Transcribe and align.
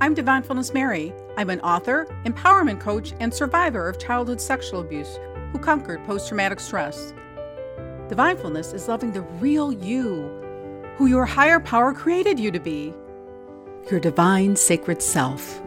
I'm 0.00 0.14
Divinefulness 0.14 0.72
Mary. 0.72 1.12
I'm 1.36 1.50
an 1.50 1.60
author, 1.62 2.06
empowerment 2.24 2.78
coach, 2.78 3.12
and 3.18 3.34
survivor 3.34 3.88
of 3.88 3.98
childhood 3.98 4.40
sexual 4.40 4.78
abuse 4.78 5.18
who 5.50 5.58
conquered 5.58 6.04
post 6.04 6.28
traumatic 6.28 6.60
stress. 6.60 7.12
Divinefulness 8.06 8.72
is 8.72 8.86
loving 8.86 9.10
the 9.10 9.22
real 9.22 9.72
you, 9.72 10.30
who 10.96 11.06
your 11.06 11.24
higher 11.26 11.58
power 11.58 11.92
created 11.92 12.38
you 12.38 12.52
to 12.52 12.60
be, 12.60 12.94
your 13.90 13.98
divine 13.98 14.54
sacred 14.54 15.02
self. 15.02 15.60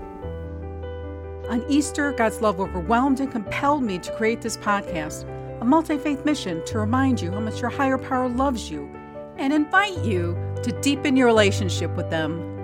On 1.50 1.66
Easter, 1.68 2.13
God's 2.13 2.41
love 2.41 2.61
overwhelmed 2.61 3.20
and 3.20 3.29
compelled 3.29 3.84
me 3.84 4.00
to 4.00 4.16
create 4.16 4.41
this 4.41 4.55
podcast, 4.55 5.25
a 5.59 5.66
multi 5.66 5.98
faith 5.98 6.23
mission 6.23 6.63
to 6.68 6.79
remind 6.79 7.21
you 7.21 7.32
how 7.32 7.41
much 7.41 7.59
your 7.59 7.70
higher 7.70 7.98
power 7.98 8.29
loves 8.29 8.71
you 8.71 8.89
and 9.38 9.52
invite 9.52 9.98
you 10.05 10.38
to 10.63 10.71
deepen 10.82 11.18
your 11.18 11.27
relationship 11.27 11.93
with 11.98 12.09
them. 12.09 12.61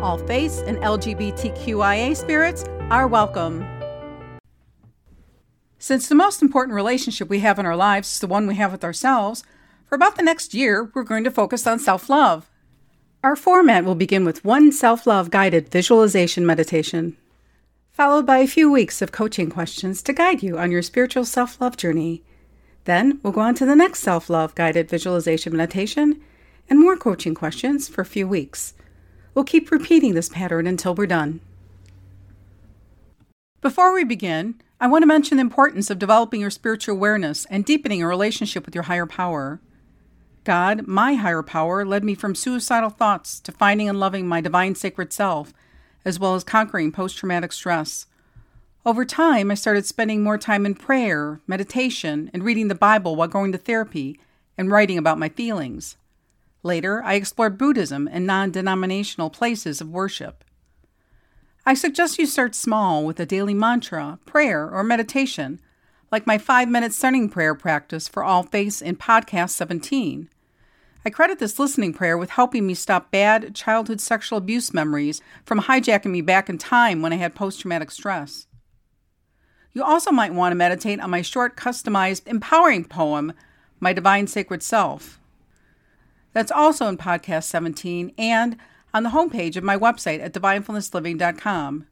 All 0.00 0.16
faiths 0.16 0.60
and 0.60 0.78
LGBTQIA 0.78 2.16
spirits 2.16 2.64
are 2.88 3.08
welcome. 3.08 3.66
Since 5.80 6.08
the 6.08 6.14
most 6.14 6.40
important 6.40 6.76
relationship 6.76 7.28
we 7.28 7.40
have 7.40 7.58
in 7.58 7.66
our 7.66 7.74
lives 7.74 8.14
is 8.14 8.20
the 8.20 8.28
one 8.28 8.46
we 8.46 8.54
have 8.54 8.70
with 8.70 8.84
ourselves, 8.84 9.42
for 9.86 9.96
about 9.96 10.14
the 10.14 10.22
next 10.22 10.54
year, 10.54 10.92
we're 10.94 11.02
going 11.02 11.24
to 11.24 11.32
focus 11.32 11.66
on 11.66 11.80
self 11.80 12.08
love. 12.08 12.48
Our 13.24 13.34
format 13.34 13.84
will 13.84 13.96
begin 13.96 14.24
with 14.24 14.44
one 14.44 14.70
self 14.70 15.04
love 15.04 15.30
guided 15.30 15.68
visualization 15.68 16.46
meditation, 16.46 17.16
followed 17.90 18.24
by 18.24 18.38
a 18.38 18.46
few 18.46 18.70
weeks 18.70 19.02
of 19.02 19.10
coaching 19.10 19.50
questions 19.50 20.00
to 20.02 20.12
guide 20.12 20.44
you 20.44 20.58
on 20.58 20.70
your 20.70 20.82
spiritual 20.82 21.24
self 21.24 21.60
love 21.60 21.76
journey. 21.76 22.22
Then 22.84 23.18
we'll 23.24 23.32
go 23.32 23.40
on 23.40 23.56
to 23.56 23.66
the 23.66 23.74
next 23.74 24.00
self 24.00 24.30
love 24.30 24.54
guided 24.54 24.88
visualization 24.88 25.56
meditation 25.56 26.20
and 26.70 26.78
more 26.78 26.96
coaching 26.96 27.34
questions 27.34 27.88
for 27.88 28.02
a 28.02 28.06
few 28.06 28.28
weeks. 28.28 28.74
We'll 29.34 29.44
keep 29.44 29.70
repeating 29.70 30.14
this 30.14 30.28
pattern 30.28 30.66
until 30.66 30.94
we're 30.94 31.06
done. 31.06 31.40
Before 33.60 33.92
we 33.92 34.04
begin, 34.04 34.60
I 34.80 34.86
want 34.86 35.02
to 35.02 35.06
mention 35.06 35.36
the 35.36 35.42
importance 35.42 35.90
of 35.90 35.98
developing 35.98 36.40
your 36.40 36.50
spiritual 36.50 36.94
awareness 36.94 37.44
and 37.46 37.64
deepening 37.64 38.02
a 38.02 38.06
relationship 38.06 38.64
with 38.64 38.74
your 38.74 38.84
higher 38.84 39.06
power. 39.06 39.60
God, 40.44 40.86
my 40.86 41.14
higher 41.14 41.42
power, 41.42 41.84
led 41.84 42.04
me 42.04 42.14
from 42.14 42.34
suicidal 42.34 42.90
thoughts 42.90 43.40
to 43.40 43.52
finding 43.52 43.88
and 43.88 43.98
loving 43.98 44.28
my 44.28 44.40
divine 44.40 44.76
sacred 44.76 45.12
self, 45.12 45.52
as 46.04 46.20
well 46.20 46.34
as 46.36 46.44
conquering 46.44 46.92
post 46.92 47.18
traumatic 47.18 47.52
stress. 47.52 48.06
Over 48.86 49.04
time, 49.04 49.50
I 49.50 49.54
started 49.54 49.84
spending 49.84 50.22
more 50.22 50.38
time 50.38 50.64
in 50.64 50.74
prayer, 50.74 51.40
meditation, 51.46 52.30
and 52.32 52.44
reading 52.44 52.68
the 52.68 52.74
Bible 52.74 53.16
while 53.16 53.28
going 53.28 53.52
to 53.52 53.58
therapy 53.58 54.18
and 54.56 54.70
writing 54.70 54.96
about 54.96 55.18
my 55.18 55.28
feelings. 55.28 55.96
Later, 56.62 57.02
I 57.04 57.14
explored 57.14 57.58
Buddhism 57.58 58.08
and 58.10 58.26
non 58.26 58.50
denominational 58.50 59.30
places 59.30 59.80
of 59.80 59.90
worship. 59.90 60.44
I 61.64 61.74
suggest 61.74 62.18
you 62.18 62.26
start 62.26 62.54
small 62.54 63.04
with 63.04 63.20
a 63.20 63.26
daily 63.26 63.54
mantra, 63.54 64.18
prayer, 64.24 64.70
or 64.70 64.82
meditation, 64.82 65.60
like 66.10 66.26
my 66.26 66.38
five 66.38 66.68
minute 66.68 66.92
centering 66.92 67.28
prayer 67.28 67.54
practice 67.54 68.08
for 68.08 68.24
all 68.24 68.42
faiths 68.42 68.80
in 68.80 68.96
Podcast 68.96 69.50
17. 69.50 70.28
I 71.04 71.10
credit 71.10 71.38
this 71.38 71.58
listening 71.58 71.92
prayer 71.92 72.18
with 72.18 72.30
helping 72.30 72.66
me 72.66 72.74
stop 72.74 73.10
bad 73.10 73.54
childhood 73.54 74.00
sexual 74.00 74.38
abuse 74.38 74.74
memories 74.74 75.20
from 75.44 75.62
hijacking 75.62 76.10
me 76.10 76.20
back 76.20 76.48
in 76.48 76.58
time 76.58 77.02
when 77.02 77.12
I 77.12 77.16
had 77.16 77.34
post 77.34 77.60
traumatic 77.60 77.90
stress. 77.90 78.46
You 79.72 79.84
also 79.84 80.10
might 80.10 80.34
want 80.34 80.52
to 80.52 80.56
meditate 80.56 81.00
on 81.00 81.10
my 81.10 81.22
short, 81.22 81.56
customized, 81.56 82.26
empowering 82.26 82.84
poem, 82.84 83.32
My 83.78 83.92
Divine 83.92 84.26
Sacred 84.26 84.62
Self. 84.62 85.17
That's 86.32 86.52
also 86.52 86.86
in 86.86 86.98
Podcast 86.98 87.44
17 87.44 88.12
and 88.18 88.56
on 88.94 89.02
the 89.02 89.10
homepage 89.10 89.56
of 89.56 89.64
my 89.64 89.76
website 89.76 90.20
at 90.20 90.32
divinefulnessliving.com. 90.32 91.86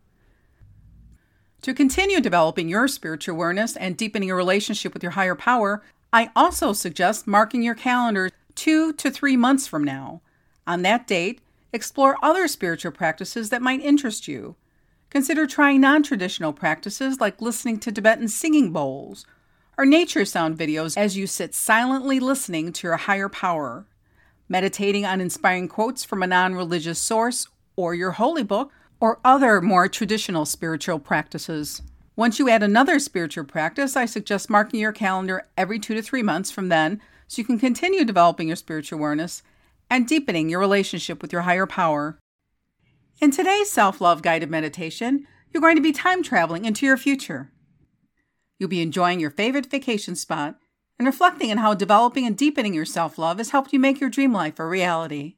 To 1.62 1.74
continue 1.74 2.20
developing 2.20 2.68
your 2.68 2.86
spiritual 2.86 3.34
awareness 3.34 3.76
and 3.76 3.96
deepening 3.96 4.28
your 4.28 4.36
relationship 4.36 4.94
with 4.94 5.02
your 5.02 5.12
higher 5.12 5.34
power, 5.34 5.82
I 6.12 6.30
also 6.36 6.72
suggest 6.72 7.26
marking 7.26 7.62
your 7.62 7.74
calendar 7.74 8.30
two 8.54 8.92
to 8.94 9.10
three 9.10 9.36
months 9.36 9.66
from 9.66 9.82
now. 9.82 10.22
On 10.66 10.82
that 10.82 11.06
date, 11.06 11.40
explore 11.72 12.16
other 12.22 12.46
spiritual 12.48 12.92
practices 12.92 13.50
that 13.50 13.62
might 13.62 13.80
interest 13.80 14.28
you. 14.28 14.56
Consider 15.10 15.46
trying 15.46 15.80
non 15.80 16.02
traditional 16.02 16.52
practices 16.52 17.20
like 17.20 17.40
listening 17.40 17.78
to 17.80 17.92
Tibetan 17.92 18.28
singing 18.28 18.72
bowls 18.72 19.26
or 19.78 19.84
nature 19.84 20.24
sound 20.24 20.58
videos 20.58 20.96
as 20.96 21.16
you 21.16 21.26
sit 21.26 21.54
silently 21.54 22.18
listening 22.18 22.72
to 22.72 22.86
your 22.86 22.96
higher 22.96 23.28
power 23.28 23.86
meditating 24.48 25.04
on 25.04 25.20
inspiring 25.20 25.68
quotes 25.68 26.04
from 26.04 26.22
a 26.22 26.26
non 26.26 26.54
religious 26.54 26.98
source 26.98 27.48
or 27.76 27.94
your 27.94 28.12
holy 28.12 28.42
book, 28.42 28.72
or 29.00 29.20
other 29.24 29.60
more 29.60 29.88
traditional 29.88 30.46
spiritual 30.46 30.98
practices. 30.98 31.82
Once 32.16 32.38
you 32.38 32.48
add 32.48 32.62
another 32.62 32.98
spiritual 32.98 33.44
practice, 33.44 33.94
I 33.94 34.06
suggest 34.06 34.48
marking 34.48 34.80
your 34.80 34.92
calendar 34.92 35.46
every 35.56 35.78
two 35.78 35.94
to 35.94 36.00
three 36.00 36.22
months 36.22 36.50
from 36.50 36.70
then 36.70 37.00
so 37.28 37.40
you 37.40 37.44
can 37.44 37.58
continue 37.58 38.04
developing 38.04 38.46
your 38.46 38.56
spiritual 38.56 38.98
awareness 38.98 39.42
and 39.90 40.08
deepening 40.08 40.48
your 40.48 40.60
relationship 40.60 41.20
with 41.20 41.32
your 41.32 41.42
higher 41.42 41.66
power. 41.66 42.18
In 43.20 43.30
today's 43.30 43.70
self 43.70 44.00
love 44.00 44.22
guided 44.22 44.50
meditation, 44.50 45.26
you're 45.52 45.60
going 45.60 45.76
to 45.76 45.82
be 45.82 45.92
time 45.92 46.22
traveling 46.22 46.64
into 46.64 46.86
your 46.86 46.96
future. 46.96 47.50
You'll 48.58 48.70
be 48.70 48.80
enjoying 48.80 49.20
your 49.20 49.30
favorite 49.30 49.66
vacation 49.66 50.16
spot 50.16 50.56
and 50.98 51.06
reflecting 51.06 51.50
on 51.50 51.58
how 51.58 51.74
developing 51.74 52.26
and 52.26 52.36
deepening 52.36 52.74
your 52.74 52.84
self 52.84 53.18
love 53.18 53.38
has 53.38 53.50
helped 53.50 53.72
you 53.72 53.78
make 53.78 54.00
your 54.00 54.10
dream 54.10 54.32
life 54.32 54.58
a 54.58 54.66
reality. 54.66 55.36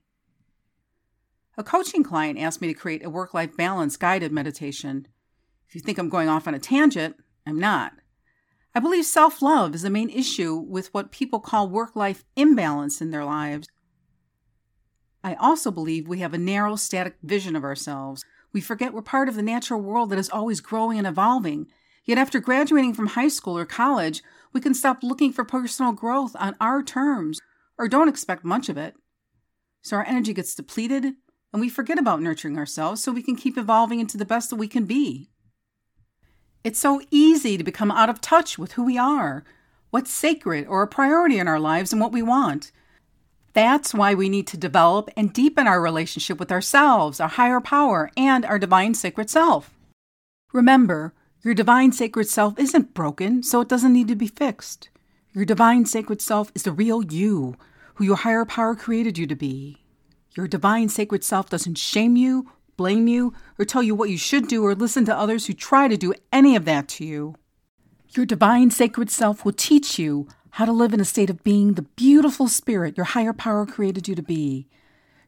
A 1.57 1.65
coaching 1.65 2.05
client 2.05 2.39
asked 2.39 2.61
me 2.61 2.69
to 2.69 2.75
create 2.75 3.05
a 3.05 3.11
work 3.11 3.35
life 3.35 3.57
balance 3.57 3.97
guided 3.97 4.31
meditation. 4.31 5.09
If 5.69 5.75
you 5.75 5.81
think 5.81 5.99
I'm 5.99 6.09
going 6.09 6.29
off 6.29 6.47
on 6.47 6.55
a 6.55 6.59
tangent, 6.59 7.17
I'm 7.47 7.59
not. 7.59 7.93
I 8.75 8.81
believe 8.81 9.05
self 9.05 9.43
love 9.43 9.75
is 9.75 9.83
the 9.83 9.91
main 9.91 10.11
issue 10.11 10.55
with 10.55 10.93
what 10.95 11.11
people 11.11 11.41
call 11.41 11.69
work 11.69 11.97
life 11.97 12.25
imbalance 12.37 13.01
in 13.01 13.11
their 13.11 13.25
lives. 13.25 13.67
I 15.25 15.35
also 15.35 15.71
believe 15.71 16.07
we 16.07 16.21
have 16.21 16.33
a 16.33 16.39
narrow, 16.39 16.77
static 16.77 17.17
vision 17.23 17.57
of 17.57 17.65
ourselves. 17.65 18.25
We 18.53 18.61
forget 18.61 18.95
we're 18.95 19.03
part 19.03 19.29
of 19.29 19.35
the 19.35 19.43
natural 19.43 19.81
world 19.81 20.11
that 20.11 20.19
is 20.19 20.31
always 20.31 20.61
growing 20.61 20.97
and 20.97 21.07
evolving. 21.07 21.67
Yet, 22.05 22.19
after 22.19 22.41
graduating 22.41 22.95
from 22.95 23.09
high 23.09 23.29
school 23.29 23.59
or 23.59 23.67
college, 23.67 24.23
we 24.53 24.61
can 24.61 24.75
stop 24.75 25.03
looking 25.03 25.33
for 25.33 25.45
personal 25.45 25.93
growth 25.93 26.35
on 26.39 26.57
our 26.61 26.83
terms 26.83 27.41
or 27.77 27.89
don't 27.89 28.09
expect 28.09 28.45
much 28.45 28.69
of 28.69 28.77
it. 28.77 28.95
So 29.83 29.97
our 29.97 30.07
energy 30.07 30.33
gets 30.33 30.55
depleted 30.55 31.05
and 31.53 31.61
we 31.61 31.69
forget 31.69 31.99
about 31.99 32.21
nurturing 32.21 32.59
ourselves 32.59 33.03
so 33.03 33.13
we 33.13 33.23
can 33.23 33.37
keep 33.37 33.57
evolving 33.57 34.01
into 34.01 34.17
the 34.17 34.25
best 34.25 34.51
that 34.51 34.57
we 34.57 34.69
can 34.69 34.85
be. 34.85 35.31
It's 36.65 36.79
so 36.79 37.01
easy 37.11 37.57
to 37.57 37.65
become 37.65 37.91
out 37.91 38.11
of 38.11 38.21
touch 38.21 38.59
with 38.59 38.73
who 38.73 38.85
we 38.85 38.99
are, 38.99 39.45
what's 39.91 40.11
sacred 40.11 40.67
or 40.67 40.83
a 40.83 40.89
priority 40.89 41.39
in 41.39 41.49
our 41.49 41.61
lives, 41.61 41.93
and 41.93 42.01
what 42.01 42.13
we 42.13 42.21
want. 42.21 42.73
That's 43.55 43.95
why 43.95 44.15
we 44.15 44.29
need 44.29 44.47
to 44.49 44.57
develop 44.57 45.09
and 45.17 45.33
deepen 45.33 45.67
our 45.67 45.81
relationship 45.81 46.39
with 46.39 46.53
ourselves, 46.53 47.21
our 47.21 47.29
higher 47.29 47.61
power, 47.61 48.11
and 48.17 48.45
our 48.45 48.59
divine 48.59 48.95
sacred 48.95 49.31
self. 49.31 49.75
Remember, 50.53 51.15
your 51.49 51.55
divine 51.55 51.93
sacred 51.93 52.29
self 52.29 52.59
isn't 52.59 52.93
broken, 52.93 53.43
so 53.43 53.63
it 53.63 53.71
doesn't 53.71 53.95
need 53.95 54.09
to 54.09 54.15
be 54.15 54.27
fixed. 54.27 54.91
Your 55.33 55.47
divine 55.47 55.87
sacred 55.87 56.21
self 56.21 56.53
is 56.55 56.65
the 56.65 56.73
real 56.73 57.03
you, 57.03 57.57
who 57.95 58.05
your 58.05 58.17
higher 58.17 58.45
power 58.45 58.75
created 58.75 59.17
you 59.17 59.27
to 59.27 59.35
be. 59.35 59.79
Your 60.37 60.47
divine 60.47 60.91
sacred 60.91 61.25
self 61.25 61.49
doesn't 61.49 61.79
shame 61.79 62.17
you, 62.17 62.51
blame 62.77 63.09
you, 63.09 63.33
or 63.59 63.65
tell 63.65 63.83
you 63.83 63.95
what 63.95 64.11
you 64.11 64.19
should 64.19 64.47
do 64.47 64.63
or 64.63 64.75
listen 64.75 65.07
to 65.07 65.17
others 65.17 65.47
who 65.47 65.55
try 65.55 65.89
to 65.89 65.97
do 65.97 66.13
any 66.31 66.55
of 66.55 66.67
that 66.67 66.87
to 66.89 67.07
you. 67.07 67.35
Your 68.11 68.27
divine 68.27 68.71
sacred 68.71 69.09
self 69.09 69.43
will 69.43 69.55
teach 69.55 69.99
you 69.99 70.29
how 70.51 70.67
to 70.67 70.73
live 70.73 70.93
in 70.93 71.01
a 71.01 71.05
state 71.07 71.31
of 71.31 71.43
being 71.45 71.73
the 71.73 71.89
beautiful 71.97 72.49
spirit 72.49 72.99
your 72.99 73.07
higher 73.07 73.33
power 73.33 73.65
created 73.65 74.07
you 74.07 74.15
to 74.15 74.23
be. 74.23 74.69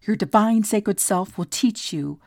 Your 0.02 0.16
divine 0.16 0.64
sacred 0.64 1.00
self 1.00 1.38
will 1.38 1.46
teach 1.46 1.94
you 1.94 2.20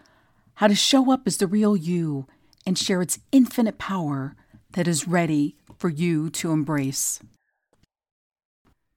how 0.55 0.67
to 0.67 0.73
show 0.73 1.11
up 1.11 1.27
as 1.27 1.37
the 1.37 1.45
real 1.45 1.77
you 1.77 2.25
and 2.65 2.77
share 2.77 3.01
its 3.01 3.19
infinite 3.31 3.77
power 3.77 4.35
that 4.73 4.87
is 4.87 5.07
ready 5.07 5.55
for 5.77 5.89
you 5.89 6.29
to 6.29 6.51
embrace. 6.51 7.19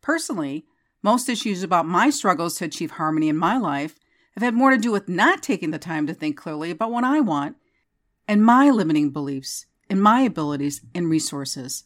Personally, 0.01 0.67
most 1.03 1.29
issues 1.29 1.63
about 1.63 1.87
my 1.87 2.11
struggles 2.11 2.57
to 2.59 2.65
achieve 2.65 2.93
harmony 2.93 3.29
in 3.29 3.37
my 3.37 3.59
life 3.59 3.97
have 4.35 4.43
had 4.43 4.55
more 4.55 4.71
to 4.71 4.79
do 4.79 4.93
with 4.93 5.09
not 5.09 5.43
taking 5.43 5.71
the 5.71 5.79
time 5.79 6.07
to 6.07 6.15
think 6.15 6.37
clearly 6.37 6.71
about 6.71 6.91
what 6.91 7.05
I 7.05 7.21
want 7.21 7.57
and 8.29 8.45
my 8.45 8.71
limiting 8.71 9.11
beliefs 9.11 9.67
and 9.89 10.03
my 10.03 10.21
abilities 10.21 10.81
and 10.95 11.09
resources. 11.09 11.85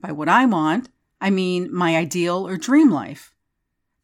By 0.00 0.12
what 0.12 0.28
I 0.28 0.46
want, 0.46 0.88
I 1.20 1.30
mean 1.30 1.72
my 1.72 1.96
ideal 1.96 2.46
or 2.46 2.56
dream 2.56 2.90
life. 2.90 3.34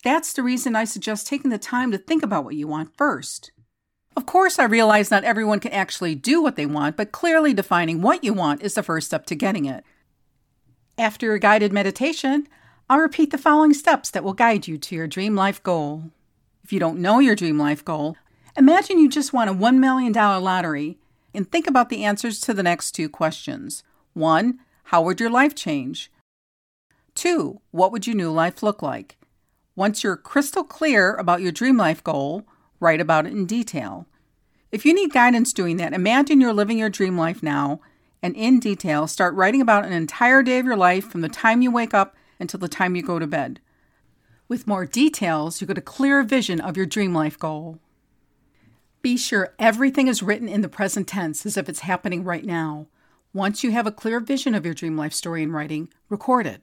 That's 0.02 0.32
the 0.32 0.42
reason 0.42 0.74
I 0.74 0.84
suggest 0.84 1.26
taking 1.26 1.50
the 1.50 1.58
time 1.58 1.92
to 1.92 1.98
think 1.98 2.22
about 2.22 2.44
what 2.44 2.56
you 2.56 2.66
want 2.66 2.96
first. 2.96 3.52
Of 4.16 4.26
course, 4.26 4.58
I 4.58 4.64
realize 4.64 5.10
not 5.10 5.24
everyone 5.24 5.60
can 5.60 5.72
actually 5.72 6.14
do 6.14 6.42
what 6.42 6.56
they 6.56 6.66
want, 6.66 6.96
but 6.96 7.12
clearly 7.12 7.54
defining 7.54 8.02
what 8.02 8.22
you 8.22 8.32
want 8.32 8.62
is 8.62 8.74
the 8.74 8.82
first 8.82 9.06
step 9.06 9.26
to 9.26 9.34
getting 9.34 9.64
it. 9.64 9.84
After 10.98 11.32
a 11.32 11.38
guided 11.38 11.72
meditation, 11.72 12.46
I'll 12.90 12.98
repeat 12.98 13.30
the 13.30 13.38
following 13.38 13.72
steps 13.72 14.10
that 14.10 14.22
will 14.22 14.34
guide 14.34 14.68
you 14.68 14.76
to 14.78 14.94
your 14.94 15.06
dream 15.06 15.34
life 15.34 15.62
goal. 15.62 16.10
If 16.62 16.72
you 16.72 16.78
don't 16.78 17.00
know 17.00 17.18
your 17.18 17.34
dream 17.34 17.58
life 17.58 17.84
goal, 17.84 18.16
Imagine 18.54 18.98
you 18.98 19.08
just 19.08 19.32
won 19.32 19.48
a 19.48 19.54
$1 19.54 19.78
million 19.78 20.12
lottery 20.12 20.98
and 21.32 21.50
think 21.50 21.66
about 21.66 21.88
the 21.88 22.04
answers 22.04 22.38
to 22.40 22.52
the 22.52 22.62
next 22.62 22.92
two 22.92 23.08
questions. 23.08 23.82
1. 24.12 24.58
How 24.84 25.00
would 25.02 25.20
your 25.20 25.30
life 25.30 25.54
change? 25.54 26.12
2. 27.14 27.60
What 27.70 27.92
would 27.92 28.06
your 28.06 28.16
new 28.16 28.30
life 28.30 28.62
look 28.62 28.82
like? 28.82 29.16
Once 29.74 30.04
you're 30.04 30.18
crystal 30.18 30.64
clear 30.64 31.14
about 31.14 31.40
your 31.40 31.52
dream 31.52 31.78
life 31.78 32.04
goal, 32.04 32.46
write 32.82 33.00
about 33.00 33.26
it 33.26 33.32
in 33.32 33.46
detail. 33.46 34.06
If 34.70 34.84
you 34.84 34.92
need 34.92 35.12
guidance 35.12 35.52
doing 35.52 35.76
that, 35.78 35.92
imagine 35.92 36.40
you're 36.40 36.52
living 36.52 36.78
your 36.78 36.90
dream 36.90 37.16
life 37.16 37.42
now 37.42 37.80
and 38.22 38.36
in 38.36 38.60
detail 38.60 39.06
start 39.06 39.34
writing 39.34 39.60
about 39.60 39.84
an 39.84 39.92
entire 39.92 40.42
day 40.42 40.58
of 40.58 40.66
your 40.66 40.76
life 40.76 41.08
from 41.08 41.20
the 41.20 41.28
time 41.28 41.62
you 41.62 41.70
wake 41.70 41.94
up 41.94 42.14
until 42.38 42.60
the 42.60 42.68
time 42.68 42.94
you 42.96 43.02
go 43.02 43.18
to 43.18 43.26
bed. 43.26 43.60
With 44.48 44.66
more 44.66 44.84
details, 44.84 45.60
you 45.60 45.66
get 45.66 45.78
a 45.78 45.82
clear 45.82 46.22
vision 46.22 46.60
of 46.60 46.76
your 46.76 46.86
dream 46.86 47.14
life 47.14 47.38
goal. 47.38 47.78
Be 49.00 49.16
sure 49.16 49.54
everything 49.58 50.08
is 50.08 50.22
written 50.22 50.48
in 50.48 50.60
the 50.60 50.68
present 50.68 51.08
tense 51.08 51.44
as 51.44 51.56
if 51.56 51.68
it's 51.68 51.80
happening 51.80 52.22
right 52.22 52.44
now. 52.44 52.86
Once 53.32 53.64
you 53.64 53.70
have 53.70 53.86
a 53.86 53.92
clear 53.92 54.20
vision 54.20 54.54
of 54.54 54.64
your 54.64 54.74
dream 54.74 54.96
life 54.96 55.12
story 55.12 55.42
in 55.42 55.52
writing, 55.52 55.88
record 56.08 56.46
it. 56.46 56.62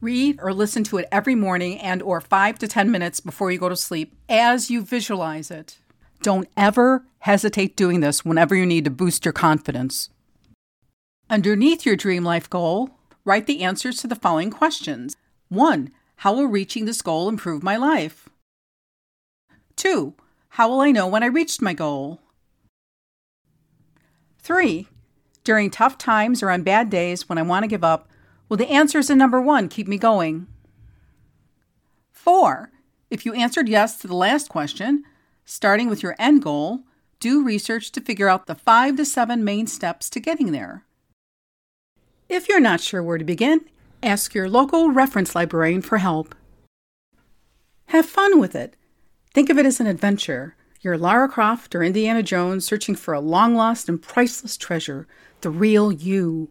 Read 0.00 0.38
or 0.42 0.54
listen 0.54 0.82
to 0.84 0.96
it 0.96 1.08
every 1.12 1.34
morning 1.34 1.78
and 1.78 2.02
or 2.02 2.20
5 2.20 2.58
to 2.60 2.68
10 2.68 2.90
minutes 2.90 3.20
before 3.20 3.50
you 3.50 3.58
go 3.58 3.68
to 3.68 3.76
sleep 3.76 4.16
as 4.28 4.70
you 4.70 4.82
visualize 4.82 5.50
it. 5.50 5.78
Don't 6.22 6.48
ever 6.56 7.04
hesitate 7.20 7.76
doing 7.76 8.00
this 8.00 8.24
whenever 8.24 8.54
you 8.54 8.64
need 8.64 8.84
to 8.84 8.90
boost 8.90 9.24
your 9.24 9.32
confidence. 9.32 10.08
Underneath 11.28 11.86
your 11.86 11.96
dream 11.96 12.24
life 12.24 12.48
goal, 12.48 12.90
write 13.24 13.46
the 13.46 13.62
answers 13.62 13.98
to 13.98 14.06
the 14.06 14.16
following 14.16 14.50
questions. 14.50 15.16
1. 15.48 15.90
How 16.16 16.34
will 16.34 16.46
reaching 16.46 16.86
this 16.86 17.02
goal 17.02 17.28
improve 17.28 17.62
my 17.62 17.76
life? 17.76 18.28
2. 19.76 20.14
How 20.50 20.68
will 20.68 20.80
I 20.80 20.90
know 20.90 21.06
when 21.06 21.22
I 21.22 21.26
reached 21.26 21.62
my 21.62 21.72
goal? 21.72 22.20
3. 24.40 24.88
During 25.44 25.70
tough 25.70 25.96
times 25.96 26.42
or 26.42 26.50
on 26.50 26.62
bad 26.62 26.90
days 26.90 27.28
when 27.28 27.38
I 27.38 27.42
want 27.42 27.62
to 27.64 27.68
give 27.68 27.84
up, 27.84 28.09
Will 28.50 28.56
the 28.56 28.68
answers 28.68 29.08
in 29.08 29.16
number 29.16 29.40
one 29.40 29.68
keep 29.68 29.86
me 29.86 29.96
going? 29.96 30.48
Four, 32.10 32.72
if 33.08 33.24
you 33.24 33.32
answered 33.32 33.68
yes 33.68 33.96
to 33.98 34.08
the 34.08 34.16
last 34.16 34.48
question, 34.48 35.04
starting 35.44 35.88
with 35.88 36.02
your 36.02 36.16
end 36.18 36.42
goal, 36.42 36.80
do 37.20 37.44
research 37.44 37.92
to 37.92 38.00
figure 38.00 38.28
out 38.28 38.46
the 38.46 38.56
five 38.56 38.96
to 38.96 39.04
seven 39.04 39.44
main 39.44 39.68
steps 39.68 40.10
to 40.10 40.18
getting 40.18 40.50
there. 40.50 40.84
If 42.28 42.48
you're 42.48 42.58
not 42.58 42.80
sure 42.80 43.04
where 43.04 43.18
to 43.18 43.24
begin, 43.24 43.60
ask 44.02 44.34
your 44.34 44.48
local 44.48 44.90
reference 44.90 45.36
librarian 45.36 45.80
for 45.80 45.98
help. 45.98 46.34
Have 47.86 48.06
fun 48.06 48.40
with 48.40 48.56
it. 48.56 48.74
Think 49.32 49.48
of 49.48 49.58
it 49.58 49.66
as 49.66 49.78
an 49.78 49.86
adventure. 49.86 50.56
You're 50.80 50.98
Lara 50.98 51.28
Croft 51.28 51.76
or 51.76 51.84
Indiana 51.84 52.24
Jones 52.24 52.64
searching 52.64 52.96
for 52.96 53.14
a 53.14 53.20
long 53.20 53.54
lost 53.54 53.88
and 53.88 54.02
priceless 54.02 54.56
treasure, 54.56 55.06
the 55.42 55.50
real 55.50 55.92
you. 55.92 56.50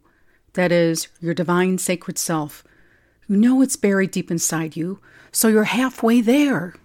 That 0.60 0.74
is, 0.74 1.08
your 1.22 1.34
divine 1.34 1.78
sacred 1.78 2.18
self. 2.18 2.66
You 3.30 3.38
know 3.38 3.62
it's 3.62 3.78
buried 3.78 4.12
deep 4.12 4.30
inside 4.30 4.76
you, 4.76 5.00
so 5.32 5.48
you're 5.48 5.64
halfway 5.64 6.20
there. 6.20 6.76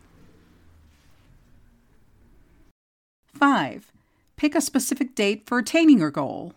5. 3.35 3.91
Pick 4.37 4.55
a 4.55 4.61
specific 4.61 5.17
date 5.17 5.49
for 5.49 5.59
attaining 5.59 5.99
your 5.99 6.13
goal. 6.13 6.55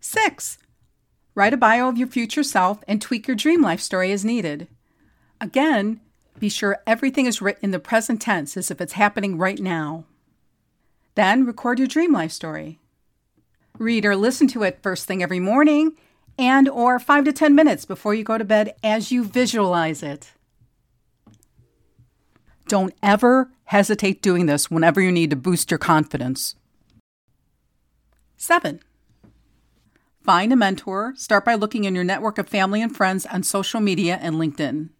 6. 0.00 0.58
Write 1.36 1.54
a 1.54 1.56
bio 1.56 1.88
of 1.88 1.96
your 1.96 2.08
future 2.08 2.42
self 2.42 2.82
and 2.88 3.00
tweak 3.00 3.28
your 3.28 3.36
dream 3.36 3.62
life 3.62 3.80
story 3.80 4.10
as 4.10 4.24
needed. 4.24 4.66
Again, 5.40 6.00
be 6.40 6.48
sure 6.48 6.82
everything 6.88 7.26
is 7.26 7.40
written 7.40 7.66
in 7.66 7.70
the 7.70 7.78
present 7.78 8.20
tense 8.20 8.56
as 8.56 8.68
if 8.68 8.80
it's 8.80 8.94
happening 8.94 9.38
right 9.38 9.60
now. 9.60 10.06
Then 11.14 11.46
record 11.46 11.78
your 11.78 11.86
dream 11.86 12.12
life 12.12 12.32
story. 12.32 12.80
Read 13.76 14.04
or 14.04 14.16
listen 14.16 14.48
to 14.48 14.62
it 14.62 14.82
first 14.82 15.06
thing 15.06 15.22
every 15.22 15.40
morning 15.40 15.96
and 16.38 16.68
or 16.68 16.98
5 16.98 17.24
to 17.24 17.32
10 17.32 17.54
minutes 17.54 17.84
before 17.84 18.14
you 18.14 18.24
go 18.24 18.38
to 18.38 18.44
bed 18.44 18.74
as 18.82 19.10
you 19.10 19.24
visualize 19.24 20.02
it. 20.02 20.32
Don't 22.68 22.94
ever 23.02 23.50
hesitate 23.64 24.22
doing 24.22 24.46
this 24.46 24.70
whenever 24.70 25.00
you 25.00 25.10
need 25.10 25.30
to 25.30 25.36
boost 25.36 25.70
your 25.70 25.78
confidence. 25.78 26.54
7. 28.36 28.80
Find 30.22 30.52
a 30.52 30.56
mentor. 30.56 31.14
Start 31.16 31.44
by 31.44 31.54
looking 31.54 31.84
in 31.84 31.94
your 31.94 32.04
network 32.04 32.38
of 32.38 32.48
family 32.48 32.82
and 32.82 32.94
friends 32.94 33.26
on 33.26 33.42
social 33.42 33.80
media 33.80 34.18
and 34.20 34.36
LinkedIn. 34.36 34.90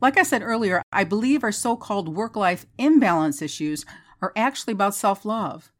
Like 0.00 0.18
I 0.18 0.22
said 0.22 0.42
earlier, 0.42 0.82
I 0.92 1.04
believe 1.04 1.42
our 1.42 1.52
so 1.52 1.76
called 1.76 2.14
work 2.14 2.36
life 2.36 2.66
imbalance 2.76 3.40
issues 3.40 3.86
are 4.20 4.32
actually 4.36 4.72
about 4.72 4.94
self 4.94 5.24
love. 5.24 5.72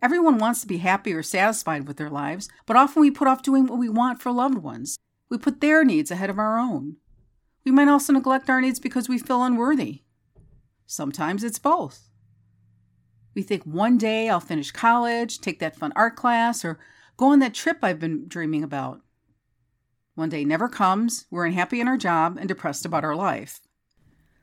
Everyone 0.00 0.38
wants 0.38 0.60
to 0.60 0.66
be 0.66 0.78
happy 0.78 1.12
or 1.12 1.22
satisfied 1.22 1.88
with 1.88 1.96
their 1.96 2.10
lives, 2.10 2.48
but 2.66 2.76
often 2.76 3.00
we 3.00 3.10
put 3.10 3.26
off 3.26 3.42
doing 3.42 3.66
what 3.66 3.78
we 3.78 3.88
want 3.88 4.22
for 4.22 4.30
loved 4.30 4.58
ones. 4.58 4.96
We 5.28 5.38
put 5.38 5.60
their 5.60 5.84
needs 5.84 6.10
ahead 6.10 6.30
of 6.30 6.38
our 6.38 6.58
own. 6.58 6.96
We 7.64 7.72
might 7.72 7.88
also 7.88 8.12
neglect 8.12 8.48
our 8.48 8.60
needs 8.60 8.78
because 8.78 9.08
we 9.08 9.18
feel 9.18 9.42
unworthy. 9.42 10.02
Sometimes 10.86 11.42
it's 11.42 11.58
both. 11.58 12.08
We 13.34 13.42
think 13.42 13.64
one 13.64 13.98
day 13.98 14.28
I'll 14.28 14.40
finish 14.40 14.70
college, 14.70 15.40
take 15.40 15.58
that 15.58 15.76
fun 15.76 15.92
art 15.96 16.16
class, 16.16 16.64
or 16.64 16.78
go 17.16 17.26
on 17.26 17.40
that 17.40 17.54
trip 17.54 17.78
I've 17.82 18.00
been 18.00 18.26
dreaming 18.28 18.62
about. 18.62 19.00
One 20.14 20.28
day 20.28 20.44
never 20.44 20.68
comes, 20.68 21.26
we're 21.30 21.46
unhappy 21.46 21.80
in 21.80 21.88
our 21.88 21.96
job 21.96 22.36
and 22.38 22.48
depressed 22.48 22.86
about 22.86 23.04
our 23.04 23.14
life. 23.14 23.60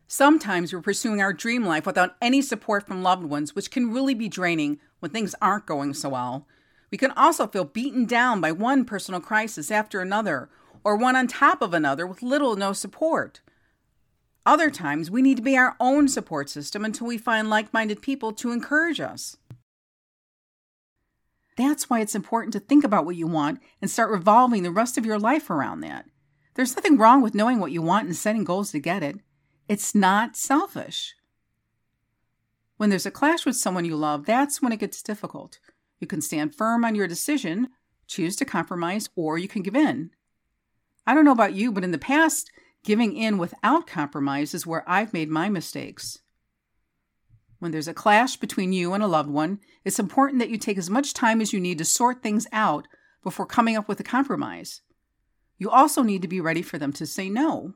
Sometimes 0.08 0.72
we're 0.72 0.82
pursuing 0.82 1.20
our 1.20 1.34
dream 1.34 1.66
life 1.66 1.86
without 1.86 2.16
any 2.22 2.42
support 2.42 2.86
from 2.86 3.02
loved 3.02 3.26
ones, 3.26 3.56
which 3.56 3.72
can 3.72 3.92
really 3.92 4.14
be 4.14 4.30
draining 4.30 4.80
when 5.06 5.12
things 5.12 5.36
aren't 5.40 5.68
going 5.68 5.94
so 5.94 6.10
well. 6.10 6.48
We 6.92 6.98
can 6.98 7.12
also 7.12 7.46
feel 7.46 7.64
beaten 7.64 8.08
down 8.08 8.42
by 8.42 8.52
one 8.52 8.86
personal 8.86 9.22
crisis 9.22 9.70
after 9.70 10.02
another, 10.02 10.50
or 10.84 10.98
one 10.98 11.16
on 11.16 11.28
top 11.28 11.62
of 11.62 11.76
another 11.76 12.08
with 12.08 12.24
little 12.24 12.50
or 12.50 12.58
no 12.58 12.74
support. 12.74 13.42
Other 14.48 14.72
times, 14.72 15.12
we 15.12 15.22
need 15.22 15.38
to 15.38 15.44
be 15.44 15.56
our 15.58 15.76
own 15.80 16.08
support 16.08 16.50
system 16.50 16.84
until 16.84 17.06
we 17.06 17.20
find 17.20 17.52
like 17.52 17.72
minded 17.72 18.02
people 18.02 18.34
to 18.34 18.52
encourage 18.52 19.00
us. 19.00 19.38
That's 21.56 21.88
why 21.88 22.00
it's 22.00 22.16
important 22.16 22.54
to 22.54 22.60
think 22.60 22.84
about 22.84 23.06
what 23.06 23.16
you 23.16 23.28
want 23.28 23.60
and 23.84 23.92
start 23.92 24.10
revolving 24.10 24.64
the 24.64 24.72
rest 24.72 24.98
of 24.98 25.06
your 25.06 25.20
life 25.20 25.52
around 25.52 25.82
that. 25.82 26.06
There's 26.56 26.76
nothing 26.76 26.98
wrong 26.98 27.22
with 27.22 27.36
knowing 27.36 27.60
what 27.60 27.72
you 27.72 27.84
want 27.84 28.08
and 28.08 28.16
setting 28.16 28.44
goals 28.44 28.72
to 28.72 28.80
get 28.80 29.04
it. 29.04 29.18
It's 29.68 29.94
not 29.94 30.36
selfish. 30.36 31.14
When 32.78 32.90
there's 32.90 33.06
a 33.06 33.12
clash 33.12 33.46
with 33.46 33.56
someone 33.56 33.86
you 33.86 33.96
love, 33.96 34.26
that's 34.26 34.62
when 34.62 34.72
it 34.72 34.80
gets 34.80 35.02
difficult. 35.02 35.60
You 36.00 36.08
can 36.08 36.22
stand 36.22 36.56
firm 36.56 36.84
on 36.84 36.96
your 36.96 37.08
decision, 37.08 37.70
choose 38.08 38.36
to 38.38 38.46
compromise, 38.46 39.10
or 39.16 39.38
you 39.38 39.48
can 39.48 39.62
give 39.62 39.76
in. 39.76 40.12
I 41.08 41.14
don't 41.14 41.26
know 41.26 41.32
about 41.32 41.54
you, 41.54 41.72
but 41.72 41.84
in 41.84 41.92
the 41.92 41.98
past, 41.98 42.52
giving 42.84 43.16
in 43.16 43.38
without 43.38 43.88
compromise 43.88 44.54
is 44.54 44.68
where 44.68 44.84
I've 44.88 45.14
made 45.14 45.30
my 45.30 45.50
mistakes. 45.50 46.20
When 47.60 47.72
there's 47.72 47.88
a 47.88 47.94
clash 47.94 48.36
between 48.38 48.74
you 48.74 48.94
and 48.94 49.02
a 49.02 49.08
loved 49.08 49.30
one, 49.30 49.60
it's 49.84 50.00
important 50.00 50.40
that 50.40 50.50
you 50.50 50.58
take 50.58 50.78
as 50.78 50.90
much 50.90 51.14
time 51.14 51.42
as 51.42 51.54
you 51.54 51.60
need 51.60 51.78
to 51.78 51.86
sort 51.86 52.22
things 52.22 52.46
out 52.52 52.88
before 53.24 53.46
coming 53.46 53.76
up 53.78 53.88
with 53.88 54.00
a 54.00 54.04
compromise. 54.04 54.82
You 55.58 55.70
also 55.70 56.04
need 56.04 56.22
to 56.22 56.28
be 56.28 56.42
ready 56.42 56.62
for 56.62 56.78
them 56.78 56.92
to 56.94 57.06
say 57.06 57.30
no 57.30 57.74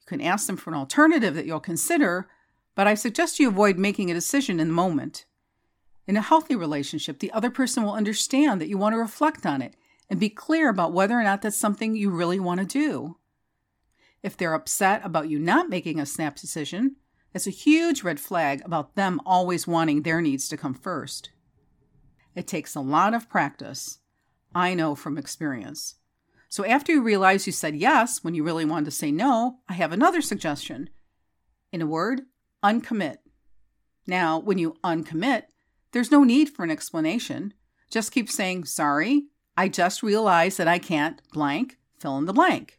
You 0.00 0.06
can 0.06 0.20
ask 0.20 0.46
them 0.46 0.56
for 0.56 0.70
an 0.70 0.76
alternative 0.76 1.34
that 1.34 1.46
you'll 1.46 1.60
consider, 1.60 2.28
but 2.74 2.86
I 2.86 2.94
suggest 2.94 3.38
you 3.38 3.48
avoid 3.48 3.78
making 3.78 4.10
a 4.10 4.14
decision 4.14 4.60
in 4.60 4.68
the 4.68 4.74
moment. 4.74 5.26
In 6.06 6.16
a 6.16 6.22
healthy 6.22 6.56
relationship, 6.56 7.18
the 7.18 7.32
other 7.32 7.50
person 7.50 7.82
will 7.82 7.92
understand 7.92 8.60
that 8.60 8.68
you 8.68 8.78
want 8.78 8.94
to 8.94 8.98
reflect 8.98 9.46
on 9.46 9.62
it 9.62 9.76
and 10.08 10.18
be 10.18 10.28
clear 10.28 10.68
about 10.68 10.92
whether 10.92 11.18
or 11.18 11.22
not 11.22 11.42
that's 11.42 11.56
something 11.56 11.94
you 11.94 12.10
really 12.10 12.40
want 12.40 12.60
to 12.60 12.66
do. 12.66 13.16
If 14.22 14.36
they're 14.36 14.54
upset 14.54 15.02
about 15.04 15.28
you 15.28 15.38
not 15.38 15.70
making 15.70 16.00
a 16.00 16.06
snap 16.06 16.36
decision, 16.36 16.96
that's 17.32 17.46
a 17.46 17.50
huge 17.50 18.02
red 18.02 18.18
flag 18.18 18.60
about 18.64 18.96
them 18.96 19.20
always 19.24 19.66
wanting 19.66 20.02
their 20.02 20.20
needs 20.20 20.48
to 20.48 20.56
come 20.56 20.74
first. 20.74 21.30
It 22.34 22.46
takes 22.46 22.74
a 22.74 22.80
lot 22.80 23.14
of 23.14 23.28
practice. 23.28 23.98
I 24.54 24.74
know 24.74 24.94
from 24.94 25.16
experience. 25.16 25.96
So 26.48 26.64
after 26.64 26.90
you 26.92 27.02
realize 27.02 27.46
you 27.46 27.52
said 27.52 27.76
yes 27.76 28.24
when 28.24 28.34
you 28.34 28.42
really 28.42 28.64
wanted 28.64 28.86
to 28.86 28.90
say 28.90 29.12
no, 29.12 29.58
I 29.68 29.74
have 29.74 29.92
another 29.92 30.20
suggestion. 30.20 30.90
In 31.72 31.80
a 31.80 31.86
word, 31.86 32.22
uncommit. 32.62 33.18
Now, 34.06 34.38
when 34.38 34.58
you 34.58 34.76
uncommit, 34.84 35.44
there's 35.92 36.10
no 36.10 36.24
need 36.24 36.48
for 36.48 36.62
an 36.62 36.70
explanation. 36.70 37.54
Just 37.90 38.12
keep 38.12 38.30
saying, 38.30 38.64
sorry, 38.64 39.24
I 39.56 39.68
just 39.68 40.02
realized 40.02 40.58
that 40.58 40.68
I 40.68 40.78
can't 40.78 41.20
blank, 41.32 41.78
fill 41.98 42.18
in 42.18 42.26
the 42.26 42.32
blank. 42.32 42.78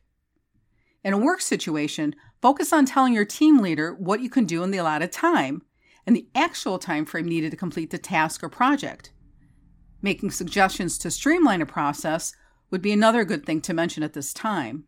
In 1.04 1.14
a 1.14 1.18
work 1.18 1.42
situation, 1.42 2.16
focus 2.42 2.72
on 2.72 2.86
telling 2.86 3.14
your 3.14 3.26
team 3.26 3.58
leader 3.58 3.94
what 3.94 4.22
you 4.22 4.30
can 4.30 4.46
do 4.46 4.64
in 4.64 4.72
the 4.72 4.78
allotted 4.78 5.12
time 5.12 5.64
and 6.06 6.16
the 6.16 6.28
actual 6.34 6.80
time 6.80 7.06
frame 7.06 7.28
needed 7.28 7.52
to 7.52 7.58
complete 7.58 7.92
the 7.92 7.98
task 7.98 8.44
or 8.44 8.50
project. 8.50 9.12
Making 10.02 10.32
suggestions 10.32 10.98
to 11.00 11.12
streamline 11.12 11.62
a 11.62 11.66
process 11.66 12.34
would 12.72 12.82
be 12.82 12.92
another 12.92 13.24
good 13.24 13.46
thing 13.46 13.62
to 13.62 13.74
mention 13.74 14.04
at 14.04 14.14
this 14.14 14.34
time. 14.34 14.86